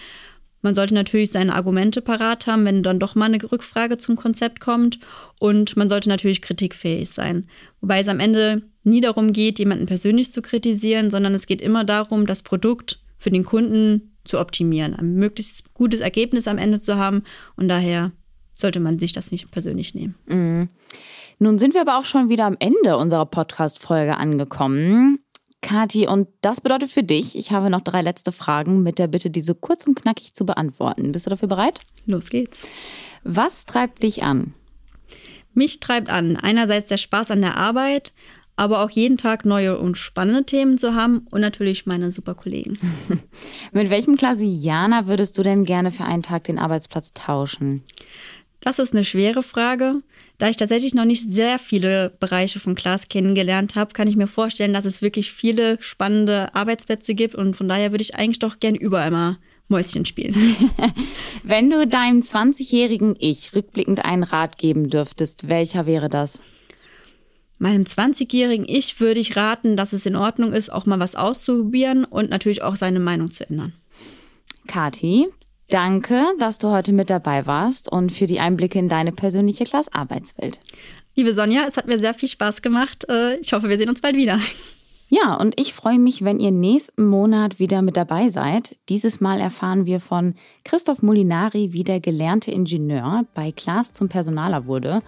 Man 0.62 0.74
sollte 0.74 0.94
natürlich 0.94 1.30
seine 1.30 1.54
Argumente 1.54 2.02
parat 2.02 2.48
haben, 2.48 2.64
wenn 2.64 2.82
dann 2.82 2.98
doch 2.98 3.14
mal 3.14 3.26
eine 3.26 3.40
Rückfrage 3.40 3.98
zum 3.98 4.16
Konzept 4.16 4.58
kommt. 4.58 4.98
Und 5.38 5.76
man 5.76 5.88
sollte 5.88 6.08
natürlich 6.08 6.42
kritikfähig 6.42 7.10
sein. 7.10 7.46
Wobei 7.80 8.00
es 8.00 8.08
am 8.08 8.18
Ende 8.18 8.62
nie 8.82 9.00
darum 9.00 9.32
geht, 9.32 9.60
jemanden 9.60 9.86
persönlich 9.86 10.32
zu 10.32 10.42
kritisieren, 10.42 11.12
sondern 11.12 11.36
es 11.36 11.46
geht 11.46 11.60
immer 11.60 11.84
darum, 11.84 12.26
das 12.26 12.42
Produkt 12.42 12.98
für 13.16 13.30
den 13.30 13.44
Kunden 13.44 14.17
zu 14.28 14.38
optimieren, 14.38 14.94
ein 14.94 15.14
möglichst 15.14 15.74
gutes 15.74 16.00
Ergebnis 16.00 16.48
am 16.48 16.58
Ende 16.58 16.80
zu 16.80 16.96
haben. 16.96 17.24
Und 17.56 17.68
daher 17.68 18.12
sollte 18.54 18.80
man 18.80 18.98
sich 18.98 19.12
das 19.12 19.30
nicht 19.30 19.50
persönlich 19.50 19.94
nehmen. 19.94 20.14
Mhm. 20.26 20.68
Nun 21.38 21.58
sind 21.58 21.74
wir 21.74 21.82
aber 21.82 21.98
auch 21.98 22.04
schon 22.04 22.28
wieder 22.28 22.46
am 22.46 22.56
Ende 22.58 22.96
unserer 22.96 23.26
Podcast-Folge 23.26 24.16
angekommen. 24.16 25.20
Kati, 25.60 26.06
und 26.06 26.28
das 26.40 26.60
bedeutet 26.60 26.90
für 26.90 27.02
dich, 27.02 27.36
ich 27.36 27.52
habe 27.52 27.70
noch 27.70 27.80
drei 27.80 28.00
letzte 28.00 28.32
Fragen 28.32 28.82
mit 28.82 28.98
der 28.98 29.08
Bitte, 29.08 29.30
diese 29.30 29.54
kurz 29.54 29.86
und 29.86 30.00
knackig 30.00 30.34
zu 30.34 30.44
beantworten. 30.44 31.12
Bist 31.12 31.26
du 31.26 31.30
dafür 31.30 31.48
bereit? 31.48 31.80
Los 32.06 32.30
geht's. 32.30 32.66
Was 33.24 33.64
treibt 33.64 34.02
dich 34.02 34.22
an? 34.22 34.54
Mich 35.54 35.80
treibt 35.80 36.08
an 36.08 36.36
einerseits 36.36 36.86
der 36.86 36.98
Spaß 36.98 37.32
an 37.32 37.40
der 37.40 37.56
Arbeit, 37.56 38.12
aber 38.58 38.82
auch 38.82 38.90
jeden 38.90 39.18
Tag 39.18 39.44
neue 39.44 39.78
und 39.78 39.96
spannende 39.96 40.44
Themen 40.44 40.78
zu 40.78 40.94
haben 40.94 41.26
und 41.30 41.40
natürlich 41.40 41.86
meine 41.86 42.10
super 42.10 42.34
Kollegen. 42.34 42.76
mit 43.72 43.88
welchem 43.88 44.16
Klasianer 44.16 45.06
würdest 45.06 45.38
du 45.38 45.44
denn 45.44 45.64
gerne 45.64 45.92
für 45.92 46.04
einen 46.04 46.24
Tag 46.24 46.44
den 46.44 46.58
Arbeitsplatz 46.58 47.14
tauschen? 47.14 47.84
Das 48.58 48.80
ist 48.80 48.94
eine 48.94 49.04
schwere 49.04 49.44
Frage. 49.44 50.02
Da 50.38 50.48
ich 50.48 50.56
tatsächlich 50.56 50.92
noch 50.92 51.04
nicht 51.04 51.32
sehr 51.32 51.60
viele 51.60 52.10
Bereiche 52.18 52.58
von 52.58 52.74
Klaas 52.74 53.08
kennengelernt 53.08 53.76
habe, 53.76 53.92
kann 53.92 54.08
ich 54.08 54.16
mir 54.16 54.26
vorstellen, 54.26 54.72
dass 54.72 54.86
es 54.86 55.02
wirklich 55.02 55.30
viele 55.30 55.78
spannende 55.80 56.52
Arbeitsplätze 56.56 57.14
gibt 57.14 57.36
und 57.36 57.56
von 57.56 57.68
daher 57.68 57.92
würde 57.92 58.02
ich 58.02 58.16
eigentlich 58.16 58.40
doch 58.40 58.58
gerne 58.58 58.78
überall 58.78 59.12
mal 59.12 59.38
Mäuschen 59.68 60.04
spielen. 60.04 60.34
Wenn 61.44 61.70
du 61.70 61.86
deinem 61.86 62.22
20-jährigen 62.22 63.14
Ich 63.20 63.54
rückblickend 63.54 64.04
einen 64.04 64.24
Rat 64.24 64.58
geben 64.58 64.90
dürftest, 64.90 65.48
welcher 65.48 65.86
wäre 65.86 66.08
das? 66.08 66.42
Meinem 67.58 67.82
20-jährigen 67.82 68.66
Ich 68.68 69.00
würde 69.00 69.20
ich 69.20 69.36
raten, 69.36 69.76
dass 69.76 69.92
es 69.92 70.06
in 70.06 70.16
Ordnung 70.16 70.52
ist, 70.52 70.72
auch 70.72 70.86
mal 70.86 71.00
was 71.00 71.14
auszuprobieren 71.14 72.04
und 72.04 72.30
natürlich 72.30 72.62
auch 72.62 72.76
seine 72.76 73.00
Meinung 73.00 73.30
zu 73.30 73.48
ändern. 73.48 73.72
Kathi, 74.66 75.26
Danke, 75.70 76.24
dass 76.38 76.58
du 76.58 76.68
heute 76.68 76.92
mit 76.92 77.10
dabei 77.10 77.46
warst 77.46 77.92
und 77.92 78.10
für 78.10 78.26
die 78.26 78.40
Einblicke 78.40 78.78
in 78.78 78.88
deine 78.88 79.12
persönliche 79.12 79.64
Klassarbeitswelt. 79.64 80.60
Liebe 81.14 81.34
Sonja, 81.34 81.66
es 81.66 81.76
hat 81.76 81.86
mir 81.86 81.98
sehr 81.98 82.14
viel 82.14 82.28
Spaß 82.28 82.62
gemacht. 82.62 83.06
Äh, 83.08 83.36
ich 83.36 83.52
hoffe, 83.52 83.68
wir 83.68 83.76
sehen 83.76 83.90
uns 83.90 84.00
bald 84.00 84.16
wieder. 84.16 84.40
Ja, 85.10 85.34
und 85.34 85.58
ich 85.58 85.72
freue 85.72 85.98
mich, 85.98 86.22
wenn 86.22 86.38
ihr 86.38 86.50
nächsten 86.50 87.06
Monat 87.06 87.58
wieder 87.58 87.80
mit 87.80 87.96
dabei 87.96 88.28
seid. 88.28 88.76
Dieses 88.90 89.22
Mal 89.22 89.40
erfahren 89.40 89.86
wir 89.86 90.00
von 90.00 90.34
Christoph 90.64 91.02
Molinari, 91.02 91.72
wie 91.72 91.82
der 91.82 91.98
gelernte 91.98 92.50
Ingenieur 92.50 93.24
bei 93.32 93.50
Klaas 93.50 93.94
zum 93.94 94.10
Personaler 94.10 94.66
wurde. 94.66 95.00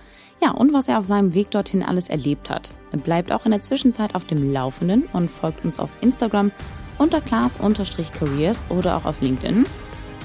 Ja, 0.42 0.52
und 0.52 0.72
was 0.72 0.88
er 0.88 0.98
auf 0.98 1.04
seinem 1.04 1.34
Weg 1.34 1.50
dorthin 1.50 1.82
alles 1.82 2.08
erlebt 2.08 2.48
hat. 2.48 2.72
Bleibt 3.04 3.30
auch 3.30 3.44
in 3.44 3.50
der 3.50 3.60
Zwischenzeit 3.60 4.14
auf 4.14 4.24
dem 4.24 4.50
Laufenden 4.50 5.04
und 5.12 5.30
folgt 5.30 5.66
uns 5.66 5.78
auf 5.78 5.90
Instagram 6.00 6.50
unter 6.96 7.20
Klaas-Careers 7.20 8.64
oder 8.70 8.96
auch 8.96 9.04
auf 9.04 9.20
LinkedIn. 9.20 9.66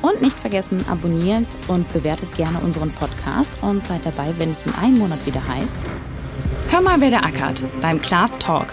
Und 0.02 0.22
nicht 0.22 0.40
vergessen, 0.40 0.86
abonniert 0.90 1.48
und 1.68 1.92
bewertet 1.92 2.34
gerne 2.36 2.60
unseren 2.60 2.92
Podcast 2.92 3.52
und 3.62 3.86
seid 3.86 4.06
dabei, 4.06 4.34
wenn 4.38 4.52
es 4.52 4.66
in 4.66 4.74
einem 4.76 5.00
Monat 5.00 5.26
wieder 5.26 5.46
heißt. 5.46 5.78
Hör 6.70 6.82
mal, 6.82 7.02
wer 7.02 7.10
der 7.10 7.26
ackert 7.26 7.64
beim 7.82 8.02
Class 8.02 8.40
Talk. 8.40 8.68